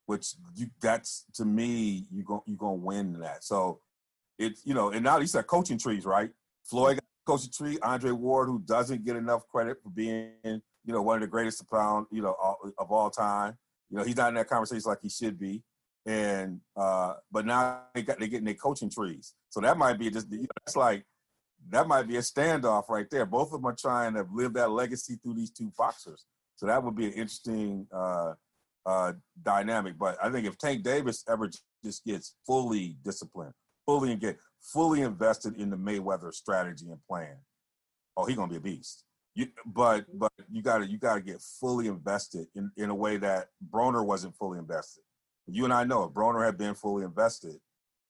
Which 0.06 0.34
you 0.54 0.66
that's 0.82 1.24
to 1.34 1.46
me, 1.46 2.04
you 2.10 2.22
go 2.22 2.42
you 2.46 2.56
gonna 2.56 2.74
win 2.74 3.18
that. 3.20 3.44
So 3.44 3.80
it's 4.38 4.60
you 4.66 4.74
know, 4.74 4.90
and 4.90 5.02
now 5.02 5.18
these 5.18 5.34
are 5.34 5.42
coaching 5.42 5.78
trees, 5.78 6.04
right? 6.04 6.30
Floyd 6.64 7.00
coaching 7.26 7.50
Tree, 7.50 7.78
Andre 7.82 8.10
Ward, 8.10 8.48
who 8.48 8.60
doesn't 8.60 9.04
get 9.04 9.16
enough 9.16 9.48
credit 9.48 9.78
for 9.82 9.90
being, 9.90 10.32
you 10.44 10.92
know, 10.92 11.02
one 11.02 11.16
of 11.16 11.20
the 11.22 11.26
greatest 11.26 11.66
pound, 11.70 12.06
you 12.10 12.22
know, 12.22 12.36
of 12.78 12.92
all 12.92 13.10
time. 13.10 13.56
You 13.90 13.98
know, 13.98 14.04
he's 14.04 14.16
not 14.16 14.28
in 14.28 14.34
that 14.34 14.48
conversation 14.48 14.82
like 14.86 14.98
he 15.02 15.08
should 15.08 15.38
be. 15.38 15.62
And 16.06 16.60
uh, 16.76 17.14
but 17.32 17.46
now 17.46 17.82
they 17.94 18.02
got 18.02 18.20
they 18.20 18.28
getting 18.28 18.44
their 18.44 18.54
coaching 18.54 18.90
trees. 18.90 19.34
So 19.48 19.60
that 19.60 19.78
might 19.78 19.98
be 19.98 20.10
just 20.10 20.30
you 20.30 20.40
know, 20.40 20.46
that's 20.64 20.76
like 20.76 21.04
that 21.70 21.88
might 21.88 22.06
be 22.06 22.16
a 22.16 22.20
standoff 22.20 22.88
right 22.88 23.08
there. 23.10 23.24
Both 23.24 23.48
of 23.48 23.62
them 23.62 23.66
are 23.66 23.76
trying 23.76 24.14
to 24.14 24.26
live 24.32 24.52
that 24.54 24.70
legacy 24.70 25.18
through 25.22 25.34
these 25.34 25.50
two 25.50 25.72
boxers. 25.78 26.26
So 26.56 26.66
that 26.66 26.82
would 26.82 26.94
be 26.94 27.06
an 27.06 27.12
interesting 27.12 27.86
uh, 27.92 28.34
uh, 28.86 29.12
dynamic. 29.42 29.98
But 29.98 30.18
I 30.22 30.30
think 30.30 30.46
if 30.46 30.58
Tank 30.58 30.82
Davis 30.82 31.24
ever 31.28 31.50
just 31.84 32.04
gets 32.04 32.36
fully 32.46 32.96
disciplined, 33.04 33.52
fully 33.86 34.12
engaged, 34.12 34.38
fully 34.60 35.02
invested 35.02 35.56
in 35.56 35.70
the 35.70 35.76
Mayweather 35.76 36.32
strategy 36.32 36.86
and 36.90 37.00
plan, 37.08 37.36
oh, 38.16 38.24
he's 38.26 38.36
gonna 38.36 38.50
be 38.50 38.56
a 38.56 38.60
beast. 38.60 39.04
You, 39.34 39.48
but 39.66 40.04
but 40.14 40.32
you 40.50 40.62
gotta 40.62 40.86
you 40.86 40.98
gotta 40.98 41.20
get 41.20 41.40
fully 41.40 41.88
invested 41.88 42.46
in, 42.54 42.70
in 42.76 42.90
a 42.90 42.94
way 42.94 43.16
that 43.16 43.48
Broner 43.68 44.04
wasn't 44.04 44.36
fully 44.36 44.58
invested. 44.58 45.02
You 45.46 45.64
and 45.64 45.72
I 45.72 45.84
know 45.84 46.04
if 46.04 46.12
Broner 46.12 46.44
had 46.44 46.56
been 46.56 46.74
fully 46.74 47.04
invested 47.04 47.56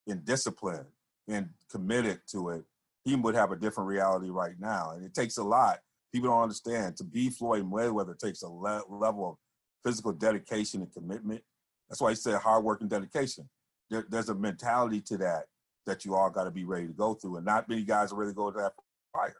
in 0.07 0.23
discipline 0.25 0.87
and 1.29 1.51
committed 1.71 2.21
to 2.29 2.51
it, 2.51 2.65
he 3.05 3.17
would 3.17 3.35
have 3.35 3.53
a 3.53 3.57
different 3.57 3.89
reality 3.89 4.31
right 4.31 4.55
now. 4.59 4.93
And 4.93 5.05
it 5.05 5.15
takes 5.15 5.37
a 5.37 5.43
lot. 5.43 5.81
People 6.13 6.31
don't 6.31 6.43
understand. 6.43 6.97
To 6.99 7.05
be 7.05 7.29
Floyd 7.31 7.71
Mayweather 7.71 8.17
takes 8.19 8.43
a 8.43 8.49
le- 8.49 8.85
level 8.89 9.31
of 9.31 9.37
physical 9.85 10.13
dedication 10.13 10.83
and 10.83 10.93
commitment. 10.93 11.43
That's 11.89 12.01
why 12.01 12.11
he 12.11 12.17
said 12.17 12.37
hard 12.37 12.65
work 12.65 12.81
and 12.81 12.89
dedication. 12.89 13.49
There, 13.91 14.07
there's 14.09 14.29
a 14.29 14.35
mentality 14.35 15.01
to 15.03 15.19
that 15.19 15.45
that 15.87 16.05
you 16.05 16.15
all 16.15 16.31
got 16.31 16.45
to 16.45 16.51
be 16.51 16.65
ready 16.65 16.87
to 16.87 16.93
go 16.95 17.13
through, 17.13 17.37
and 17.37 17.45
not 17.45 17.69
many 17.69 17.83
guys 17.83 18.11
are 18.11 18.17
really 18.17 18.33
go 18.33 18.51
to 18.51 18.59
that 18.59 18.73
fire. 19.13 19.37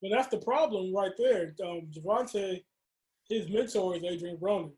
But 0.00 0.10
that's 0.12 0.28
the 0.28 0.38
problem 0.38 0.94
right 0.94 1.10
there. 1.18 1.54
Um, 1.64 1.88
Gervonta, 1.92 2.62
his 3.28 3.48
mentor 3.48 3.96
is 3.96 4.04
Adrian 4.04 4.36
Broner. 4.36 4.70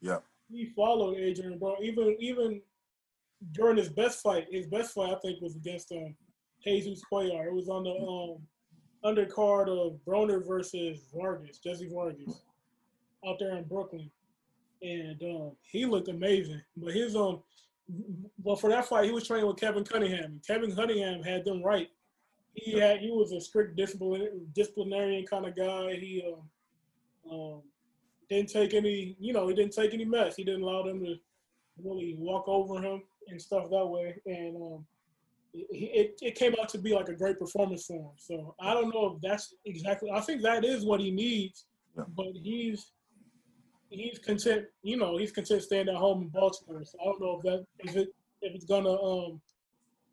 Yeah. 0.00 0.18
He 0.52 0.66
followed 0.76 1.16
Adrian 1.16 1.58
Broner. 1.58 1.80
Even 1.82 2.16
even 2.20 2.60
during 3.52 3.76
his 3.76 3.88
best 3.88 4.22
fight, 4.22 4.46
his 4.50 4.66
best 4.66 4.94
fight 4.94 5.14
I 5.14 5.18
think 5.20 5.40
was 5.40 5.56
against 5.56 5.90
um, 5.92 6.14
Jesus 6.62 7.02
Cuellar. 7.10 7.46
It 7.46 7.54
was 7.54 7.68
on 7.68 7.84
the 7.84 7.90
um, 7.90 8.38
undercard 9.04 9.68
of 9.68 9.98
Broner 10.06 10.46
versus 10.46 11.00
Vargas, 11.14 11.58
Jesse 11.58 11.88
Vargas, 11.92 12.42
out 13.26 13.38
there 13.38 13.56
in 13.56 13.64
Brooklyn, 13.64 14.10
and 14.82 15.20
um, 15.22 15.52
he 15.62 15.86
looked 15.86 16.08
amazing. 16.08 16.62
But 16.76 16.94
his 16.94 17.16
um 17.16 17.42
well, 18.42 18.56
for 18.56 18.70
that 18.70 18.86
fight, 18.86 19.04
he 19.04 19.10
was 19.10 19.26
training 19.26 19.46
with 19.46 19.58
Kevin 19.58 19.84
Cunningham. 19.84 20.40
Kevin 20.46 20.74
Cunningham 20.74 21.22
had 21.22 21.44
them 21.44 21.62
right. 21.62 21.88
He 22.54 22.78
had 22.78 23.00
he 23.00 23.10
was 23.10 23.32
a 23.32 23.40
strict 23.40 23.76
disciplinarian 23.76 25.26
kind 25.26 25.46
of 25.46 25.56
guy. 25.56 25.94
He 25.94 26.22
um, 26.26 27.32
um, 27.32 27.62
didn't 28.32 28.50
take 28.50 28.74
any, 28.74 29.16
you 29.20 29.32
know, 29.32 29.48
he 29.48 29.54
didn't 29.54 29.72
take 29.72 29.94
any 29.94 30.04
mess. 30.04 30.36
He 30.36 30.44
didn't 30.44 30.62
allow 30.62 30.82
them 30.82 31.04
to 31.04 31.16
really 31.82 32.16
walk 32.18 32.48
over 32.48 32.80
him 32.80 33.02
and 33.28 33.40
stuff 33.40 33.70
that 33.70 33.86
way. 33.86 34.14
And 34.26 34.56
um, 34.56 34.86
it, 35.54 36.18
it 36.20 36.34
came 36.34 36.54
out 36.60 36.68
to 36.70 36.78
be 36.78 36.94
like 36.94 37.08
a 37.08 37.14
great 37.14 37.38
performance 37.38 37.86
for 37.86 37.94
him. 37.94 38.10
So 38.16 38.54
I 38.60 38.74
don't 38.74 38.92
know 38.94 39.14
if 39.14 39.22
that's 39.22 39.54
exactly. 39.64 40.10
I 40.10 40.20
think 40.20 40.42
that 40.42 40.64
is 40.64 40.84
what 40.84 41.00
he 41.00 41.10
needs, 41.10 41.66
yeah. 41.96 42.04
but 42.16 42.28
he's 42.34 42.92
he's 43.90 44.18
content. 44.18 44.66
You 44.82 44.96
know, 44.96 45.18
he's 45.18 45.32
content 45.32 45.62
staying 45.62 45.88
at 45.88 45.94
home 45.94 46.22
in 46.22 46.28
Baltimore. 46.28 46.84
So 46.84 46.98
I 47.00 47.04
don't 47.04 47.20
know 47.20 47.36
if 47.36 47.42
that 47.42 47.66
if 47.80 47.96
it 47.96 48.08
if 48.40 48.54
it's 48.54 48.64
gonna 48.64 48.92
um, 48.92 49.40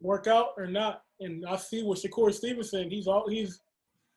work 0.02 0.28
out 0.28 0.50
or 0.58 0.68
not. 0.68 1.04
And 1.22 1.46
I 1.46 1.56
see 1.58 1.84
with 1.84 2.04
Shakur 2.04 2.34
Stevenson, 2.34 2.90
he's 2.90 3.08
all 3.08 3.30
he's. 3.30 3.62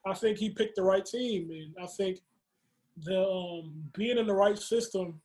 I 0.05 0.15
think 0.15 0.39
he 0.39 0.51
picked 0.51 0.75
the 0.75 0.83
right 0.83 1.05
team, 1.05 1.49
and 1.53 1.73
I 1.81 1.87
think 1.87 2.19
the 2.99 3.23
um, 3.23 3.73
being 3.95 4.19
in 4.19 4.27
the 4.27 4.35
right 4.35 4.59
system 4.59 5.21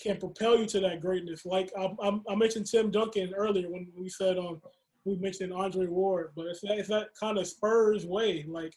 can 0.00 0.18
propel 0.18 0.58
you 0.58 0.66
to 0.66 0.80
that 0.80 1.00
greatness. 1.00 1.46
Like 1.46 1.70
I, 1.78 2.18
I, 2.28 2.34
mentioned 2.34 2.66
Tim 2.66 2.90
Duncan 2.90 3.32
earlier 3.34 3.70
when 3.70 3.88
we 3.96 4.08
said 4.08 4.36
um 4.36 4.60
we 5.04 5.16
mentioned 5.16 5.52
Andre 5.52 5.86
Ward, 5.86 6.32
but 6.34 6.46
it's 6.46 6.60
that 6.62 6.78
it's 6.78 6.88
that 6.88 7.08
kind 7.18 7.38
of 7.38 7.46
Spurs 7.46 8.04
way. 8.04 8.44
Like, 8.48 8.74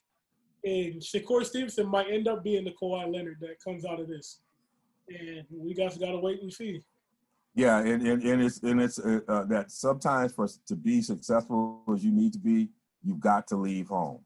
and 0.63 1.01
Shakur 1.01 1.43
Stevenson 1.43 1.87
might 1.87 2.11
end 2.11 2.27
up 2.27 2.43
being 2.43 2.63
the 2.63 2.73
Kawhi 2.79 3.11
Leonard 3.11 3.37
that 3.41 3.63
comes 3.63 3.85
out 3.85 3.99
of 3.99 4.07
this 4.07 4.39
and 5.09 5.45
we 5.51 5.73
guys 5.73 5.97
got 5.97 6.11
to 6.11 6.17
wait 6.17 6.41
and 6.41 6.51
see. 6.51 6.81
Yeah, 7.55 7.79
and, 7.79 8.05
and, 8.05 8.23
and 8.23 8.43
it's 8.43 8.61
and 8.61 8.81
it's 8.81 8.99
uh, 8.99 9.19
uh, 9.27 9.43
that 9.45 9.71
sometimes 9.71 10.33
for 10.33 10.47
to 10.67 10.75
be 10.75 11.01
successful 11.01 11.81
as 11.93 12.03
you 12.03 12.11
need 12.11 12.33
to 12.33 12.39
be, 12.39 12.69
you've 13.03 13.19
got 13.19 13.47
to 13.47 13.57
leave 13.57 13.87
home, 13.87 14.19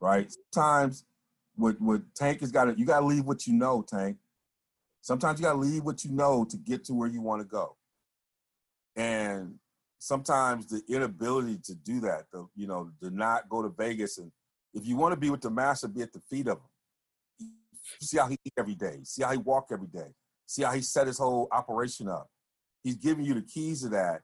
right? 0.00 0.32
Sometimes 0.52 1.04
what 1.56 1.80
what 1.80 2.02
Tank 2.14 2.40
has 2.40 2.52
got 2.52 2.66
to 2.66 2.78
you 2.78 2.84
got 2.84 3.00
to 3.00 3.06
leave 3.06 3.24
what 3.24 3.46
you 3.46 3.54
know, 3.54 3.82
Tank. 3.82 4.16
Sometimes 5.00 5.38
you 5.38 5.44
got 5.44 5.52
to 5.52 5.58
leave 5.58 5.84
what 5.84 6.04
you 6.04 6.12
know 6.12 6.44
to 6.44 6.56
get 6.56 6.84
to 6.84 6.94
where 6.94 7.08
you 7.08 7.20
want 7.20 7.40
to 7.40 7.46
go. 7.46 7.76
And 8.96 9.54
sometimes 9.98 10.66
the 10.66 10.82
inability 10.88 11.58
to 11.64 11.74
do 11.74 12.00
that, 12.00 12.24
the, 12.32 12.46
you 12.56 12.66
know, 12.66 12.90
to 13.02 13.10
not 13.10 13.48
go 13.48 13.62
to 13.62 13.68
Vegas 13.68 14.18
and 14.18 14.32
if 14.76 14.86
you 14.86 14.96
want 14.96 15.12
to 15.12 15.16
be 15.18 15.30
with 15.30 15.40
the 15.40 15.50
master, 15.50 15.88
be 15.88 16.02
at 16.02 16.12
the 16.12 16.20
feet 16.28 16.48
of 16.48 16.58
him. 16.58 17.50
See 18.00 18.18
how 18.18 18.26
he 18.28 18.36
eat 18.44 18.52
every 18.58 18.74
day. 18.74 18.98
See 19.04 19.22
how 19.22 19.32
he 19.32 19.38
walk 19.38 19.68
every 19.72 19.86
day. 19.86 20.08
See 20.44 20.62
how 20.62 20.72
he 20.72 20.82
set 20.82 21.06
his 21.06 21.18
whole 21.18 21.48
operation 21.50 22.08
up. 22.08 22.28
He's 22.84 22.96
giving 22.96 23.24
you 23.24 23.34
the 23.34 23.42
keys 23.42 23.82
to 23.82 23.88
that. 23.90 24.20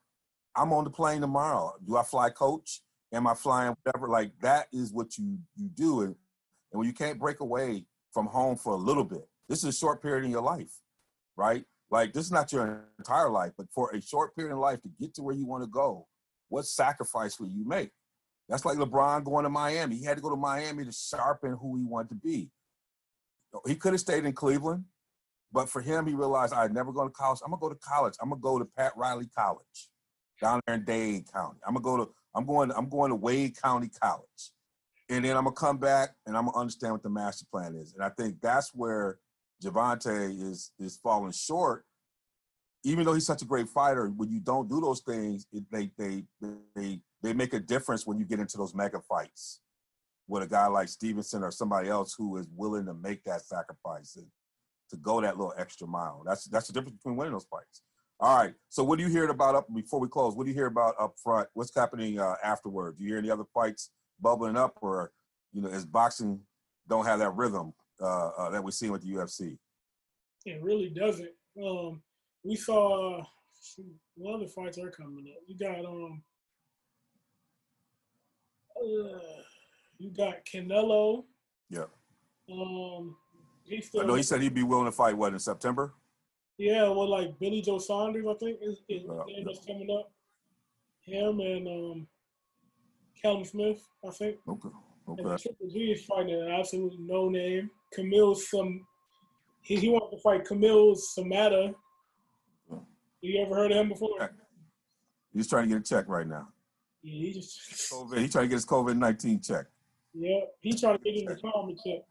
I'm 0.54 0.72
on 0.72 0.84
the 0.84 0.90
plane 0.90 1.22
tomorrow. 1.22 1.72
Do 1.86 1.96
I 1.96 2.02
fly 2.02 2.28
coach? 2.30 2.82
Am 3.12 3.26
I 3.26 3.34
flying 3.34 3.74
whatever? 3.82 4.08
Like 4.08 4.32
that 4.42 4.66
is 4.72 4.92
what 4.92 5.16
you 5.16 5.38
you 5.56 5.68
do. 5.68 6.02
And, 6.02 6.16
and 6.72 6.78
when 6.78 6.86
you 6.86 6.94
can't 6.94 7.18
break 7.18 7.40
away 7.40 7.84
from 8.12 8.26
home 8.26 8.56
for 8.56 8.72
a 8.72 8.76
little 8.76 9.04
bit, 9.04 9.28
this 9.48 9.58
is 9.58 9.64
a 9.74 9.78
short 9.78 10.02
period 10.02 10.24
in 10.24 10.30
your 10.30 10.42
life, 10.42 10.80
right? 11.36 11.64
Like 11.90 12.12
this 12.12 12.24
is 12.24 12.32
not 12.32 12.52
your 12.52 12.86
entire 12.98 13.28
life, 13.28 13.52
but 13.56 13.66
for 13.74 13.90
a 13.90 14.00
short 14.00 14.34
period 14.34 14.52
in 14.52 14.58
life 14.58 14.80
to 14.82 14.88
get 15.00 15.14
to 15.14 15.22
where 15.22 15.34
you 15.34 15.46
want 15.46 15.62
to 15.62 15.68
go, 15.68 16.06
what 16.48 16.64
sacrifice 16.64 17.38
will 17.38 17.48
you 17.48 17.66
make? 17.66 17.90
That's 18.48 18.64
like 18.64 18.78
LeBron 18.78 19.24
going 19.24 19.44
to 19.44 19.50
Miami. 19.50 19.96
He 19.96 20.04
had 20.04 20.16
to 20.16 20.22
go 20.22 20.30
to 20.30 20.36
Miami 20.36 20.84
to 20.84 20.92
sharpen 20.92 21.52
who 21.52 21.76
he 21.76 21.84
wanted 21.84 22.10
to 22.10 22.14
be. 22.16 22.50
He 23.66 23.74
could 23.74 23.92
have 23.92 24.00
stayed 24.00 24.24
in 24.24 24.32
Cleveland, 24.32 24.84
but 25.52 25.68
for 25.68 25.82
him, 25.82 26.06
he 26.06 26.14
realized 26.14 26.54
I'd 26.54 26.72
never 26.72 26.92
go 26.92 27.04
to 27.04 27.10
college. 27.10 27.40
I'm 27.44 27.50
gonna 27.50 27.60
go 27.60 27.68
to 27.68 27.74
college. 27.74 28.14
I'm 28.20 28.30
gonna 28.30 28.40
go 28.40 28.58
to 28.58 28.64
Pat 28.64 28.92
Riley 28.96 29.28
College 29.36 29.90
down 30.40 30.60
there 30.66 30.76
in 30.76 30.84
Dade 30.84 31.30
County. 31.30 31.58
I'm 31.66 31.74
gonna 31.74 31.84
go 31.84 31.96
to 31.98 32.10
I'm 32.34 32.46
going 32.46 32.72
I'm 32.72 32.88
going 32.88 33.10
to 33.10 33.16
Wade 33.16 33.60
County 33.60 33.90
College. 34.02 34.52
And 35.12 35.26
then 35.26 35.36
I'm 35.36 35.44
gonna 35.44 35.54
come 35.54 35.76
back 35.76 36.14
and 36.24 36.34
I'm 36.34 36.46
gonna 36.46 36.56
understand 36.56 36.94
what 36.94 37.02
the 37.02 37.10
master 37.10 37.44
plan 37.52 37.74
is. 37.74 37.92
And 37.92 38.02
I 38.02 38.08
think 38.08 38.40
that's 38.40 38.70
where 38.74 39.18
Gervonta 39.62 40.30
is 40.30 40.72
is 40.78 40.96
falling 40.96 41.32
short. 41.32 41.84
Even 42.82 43.04
though 43.04 43.12
he's 43.12 43.26
such 43.26 43.42
a 43.42 43.44
great 43.44 43.68
fighter, 43.68 44.08
when 44.08 44.30
you 44.30 44.40
don't 44.40 44.70
do 44.70 44.80
those 44.80 45.00
things, 45.00 45.46
it, 45.52 45.64
they 45.70 45.90
they 45.98 46.24
they 46.74 47.00
they 47.22 47.34
make 47.34 47.52
a 47.52 47.60
difference 47.60 48.06
when 48.06 48.18
you 48.18 48.24
get 48.24 48.40
into 48.40 48.56
those 48.56 48.74
mega 48.74 49.00
fights 49.00 49.60
with 50.28 50.44
a 50.44 50.46
guy 50.46 50.66
like 50.66 50.88
Stevenson 50.88 51.42
or 51.42 51.50
somebody 51.50 51.90
else 51.90 52.14
who 52.16 52.38
is 52.38 52.48
willing 52.56 52.86
to 52.86 52.94
make 52.94 53.22
that 53.24 53.42
sacrifice 53.42 54.16
and 54.16 54.26
to 54.88 54.96
go 54.96 55.20
that 55.20 55.36
little 55.36 55.52
extra 55.58 55.86
mile. 55.86 56.22
That's 56.24 56.44
that's 56.44 56.68
the 56.68 56.72
difference 56.72 56.96
between 56.96 57.16
winning 57.16 57.34
those 57.34 57.44
fights. 57.50 57.82
All 58.18 58.38
right. 58.38 58.54
So 58.70 58.82
what 58.82 58.96
do 58.96 59.04
you 59.04 59.10
hear 59.10 59.28
about 59.28 59.56
up 59.56 59.66
before 59.74 60.00
we 60.00 60.08
close? 60.08 60.34
What 60.34 60.44
do 60.44 60.50
you 60.50 60.56
hear 60.56 60.68
about 60.68 60.94
up 60.98 61.16
front? 61.22 61.48
What's 61.52 61.76
happening 61.76 62.18
uh, 62.18 62.36
afterward? 62.42 62.96
Do 62.96 63.04
you 63.04 63.10
hear 63.10 63.18
any 63.18 63.30
other 63.30 63.44
fights 63.52 63.90
bubbling 64.22 64.56
up, 64.56 64.78
or 64.80 65.12
you 65.52 65.60
know, 65.60 65.68
is 65.68 65.84
boxing 65.84 66.40
don't 66.88 67.04
have 67.04 67.18
that 67.18 67.34
rhythm 67.34 67.72
uh, 68.00 68.28
uh, 68.28 68.50
that 68.50 68.62
we're 68.62 68.70
seeing 68.70 68.92
with 68.92 69.02
the 69.02 69.10
UFC? 69.10 69.58
It 70.46 70.62
really 70.62 70.88
doesn't. 70.88 71.30
Um, 71.62 72.02
we 72.42 72.56
saw 72.56 73.22
one 74.16 74.34
of 74.34 74.40
the 74.40 74.48
fights 74.48 74.78
are 74.78 74.90
coming 74.90 75.26
up. 75.28 75.42
You 75.46 75.58
got 75.58 75.84
um, 75.84 76.22
uh, 78.76 79.18
you 79.98 80.10
got 80.10 80.44
Canelo. 80.44 81.24
Yeah. 81.70 81.84
Um, 82.50 83.16
he 83.64 83.80
still. 83.80 84.02
I 84.02 84.06
know 84.06 84.14
he 84.14 84.22
said 84.22 84.42
he'd 84.42 84.54
be 84.54 84.62
willing 84.62 84.86
to 84.86 84.92
fight 84.92 85.16
what 85.16 85.32
in 85.32 85.38
September. 85.38 85.94
Yeah, 86.58 86.88
well, 86.88 87.08
like 87.08 87.38
Billy 87.38 87.62
Joe 87.62 87.78
Saunders, 87.78 88.26
I 88.28 88.34
think 88.34 88.58
is, 88.60 88.82
is 88.88 89.08
uh, 89.08 89.24
that's 89.44 89.64
coming 89.64 89.88
up. 89.90 90.12
Him 91.04 91.40
and 91.40 91.66
um, 91.66 92.06
Callum 93.22 93.44
Smith, 93.44 93.80
I 94.06 94.10
think. 94.10 94.36
Okay. 94.48 94.68
Okay. 95.08 95.42
Triple 95.42 95.68
G 95.68 95.92
is 95.92 96.04
fighting 96.04 96.34
an 96.34 96.48
absolute 96.48 96.94
no 96.98 97.28
name. 97.28 97.70
Kamil 97.94 98.34
some 98.34 98.86
he, 99.62 99.76
he 99.76 99.88
wanted 99.88 100.16
to 100.16 100.22
fight 100.22 100.46
Kamil 100.46 100.94
Szeremeta. 100.96 101.74
You 103.20 103.42
ever 103.42 103.54
heard 103.54 103.70
of 103.70 103.78
him 103.78 103.88
before? 103.88 104.30
He's 105.32 105.48
trying 105.48 105.68
to 105.68 105.74
get 105.74 105.78
a 105.78 105.84
check 105.84 106.08
right 106.08 106.26
now. 106.26 106.48
Yeah, 107.02 107.26
he 107.26 107.32
just 107.32 107.92
COVID. 107.92 108.18
He's 108.18 108.32
trying 108.32 108.44
to 108.44 108.48
get 108.48 108.54
his 108.54 108.66
COVID 108.66 108.96
nineteen 108.96 109.40
check. 109.40 109.66
Yeah, 110.14 110.40
he's 110.60 110.80
trying 110.80 110.98
to 110.98 111.04
get 111.04 111.14
his 111.14 111.26
retirement 111.26 111.80
check. 111.84 112.02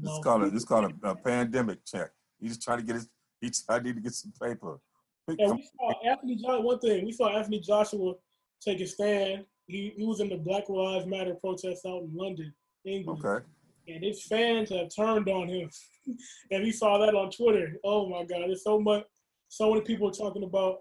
No. 0.00 0.10
This 0.10 0.24
called 0.24 0.42
a 0.42 0.50
this 0.50 0.64
called 0.64 0.92
a, 1.02 1.10
a 1.10 1.16
pandemic 1.16 1.84
check. 1.84 2.10
He's 2.40 2.50
just 2.50 2.62
trying 2.62 2.78
to 2.78 2.84
get 2.84 2.96
his 2.96 3.08
he 3.40 3.50
I 3.68 3.78
need 3.80 3.96
to 3.96 4.00
get 4.00 4.12
some 4.12 4.32
paper. 4.40 4.80
And 5.28 5.56
we 5.56 5.68
saw 5.78 5.92
Anthony 6.08 6.36
Joshua. 6.36 6.60
One 6.60 6.78
thing 6.78 7.04
we 7.04 7.12
saw 7.12 7.28
Anthony 7.28 7.60
Joshua 7.60 8.14
take 8.60 8.80
a 8.80 8.86
stand. 8.86 9.44
He 9.68 9.92
he 9.96 10.04
was 10.04 10.20
in 10.20 10.28
the 10.28 10.36
Black 10.36 10.68
Lives 10.68 11.06
Matter 11.06 11.34
protest 11.34 11.86
out 11.86 12.02
in 12.02 12.10
London, 12.14 12.52
England. 12.84 13.24
Okay. 13.24 13.44
And 13.86 14.04
his 14.04 14.24
fans 14.24 14.70
have 14.70 14.88
turned 14.94 15.28
on 15.28 15.48
him, 15.48 15.70
and 16.50 16.64
we 16.64 16.72
saw 16.72 16.98
that 16.98 17.14
on 17.14 17.30
Twitter. 17.30 17.78
Oh 17.84 18.08
my 18.08 18.24
God! 18.24 18.48
There's 18.48 18.64
so 18.64 18.80
much. 18.80 19.04
So 19.48 19.70
many 19.70 19.82
people 19.82 20.08
are 20.08 20.12
talking 20.12 20.42
about. 20.42 20.78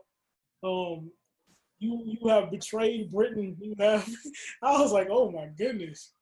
Um, 0.63 1.11
you 1.79 2.01
you 2.05 2.27
have 2.29 2.49
betrayed 2.49 3.11
Britain. 3.11 3.55
You 3.59 3.75
have. 3.79 4.09
I 4.63 4.81
was 4.81 4.91
like, 4.91 5.09
oh 5.11 5.31
my 5.31 5.47
goodness 5.57 6.13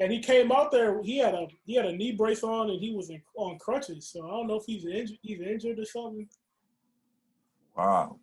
and 0.00 0.10
he 0.10 0.20
came 0.20 0.50
out 0.50 0.70
there. 0.70 1.02
He 1.02 1.18
had 1.18 1.34
a 1.34 1.46
he 1.66 1.74
had 1.74 1.86
a 1.86 1.92
knee 1.92 2.12
brace 2.12 2.42
on, 2.42 2.70
and 2.70 2.80
he 2.80 2.94
was 2.94 3.10
in, 3.10 3.20
on 3.36 3.58
crutches. 3.58 4.08
So 4.08 4.26
I 4.26 4.30
don't 4.30 4.46
know 4.46 4.56
if 4.56 4.64
he's 4.66 4.86
injured, 4.86 5.18
he's 5.22 5.40
injured 5.40 5.78
or 5.78 5.84
something. 5.84 6.28
Wow. 7.76 8.18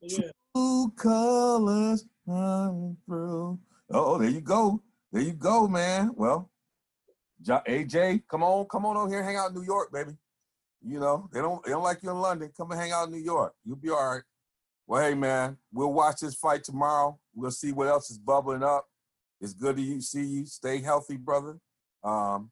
Yeah. 0.00 0.30
Two 0.54 0.92
colors 0.96 2.06
through. 2.26 3.58
Oh, 3.90 4.18
there 4.18 4.28
you 4.28 4.40
go. 4.40 4.82
There 5.12 5.22
you 5.22 5.32
go, 5.32 5.68
man. 5.68 6.10
Well, 6.14 6.50
AJ, 7.46 8.22
come 8.28 8.42
on, 8.42 8.66
come 8.66 8.84
on 8.86 8.96
over 8.96 9.08
here, 9.08 9.22
hang 9.22 9.36
out 9.36 9.50
in 9.50 9.54
New 9.54 9.62
York, 9.62 9.92
baby. 9.92 10.12
You 10.84 11.00
know 11.00 11.28
they 11.32 11.40
don't 11.40 11.64
they 11.64 11.70
don't 11.70 11.82
like 11.82 12.02
you 12.02 12.10
in 12.10 12.20
London. 12.20 12.50
Come 12.56 12.70
and 12.70 12.80
hang 12.80 12.92
out 12.92 13.06
in 13.06 13.12
New 13.12 13.22
York. 13.22 13.54
You'll 13.64 13.76
be 13.76 13.90
all 13.90 14.14
right. 14.14 14.22
Well, 14.86 15.02
hey 15.02 15.14
man, 15.14 15.56
we'll 15.72 15.92
watch 15.92 16.20
this 16.20 16.34
fight 16.34 16.64
tomorrow. 16.64 17.18
We'll 17.34 17.50
see 17.50 17.72
what 17.72 17.88
else 17.88 18.10
is 18.10 18.18
bubbling 18.18 18.62
up. 18.62 18.86
It's 19.40 19.52
good 19.52 19.76
to 19.76 20.00
see 20.00 20.24
you. 20.24 20.46
Stay 20.46 20.80
healthy, 20.80 21.16
brother. 21.16 21.58
Um, 22.04 22.50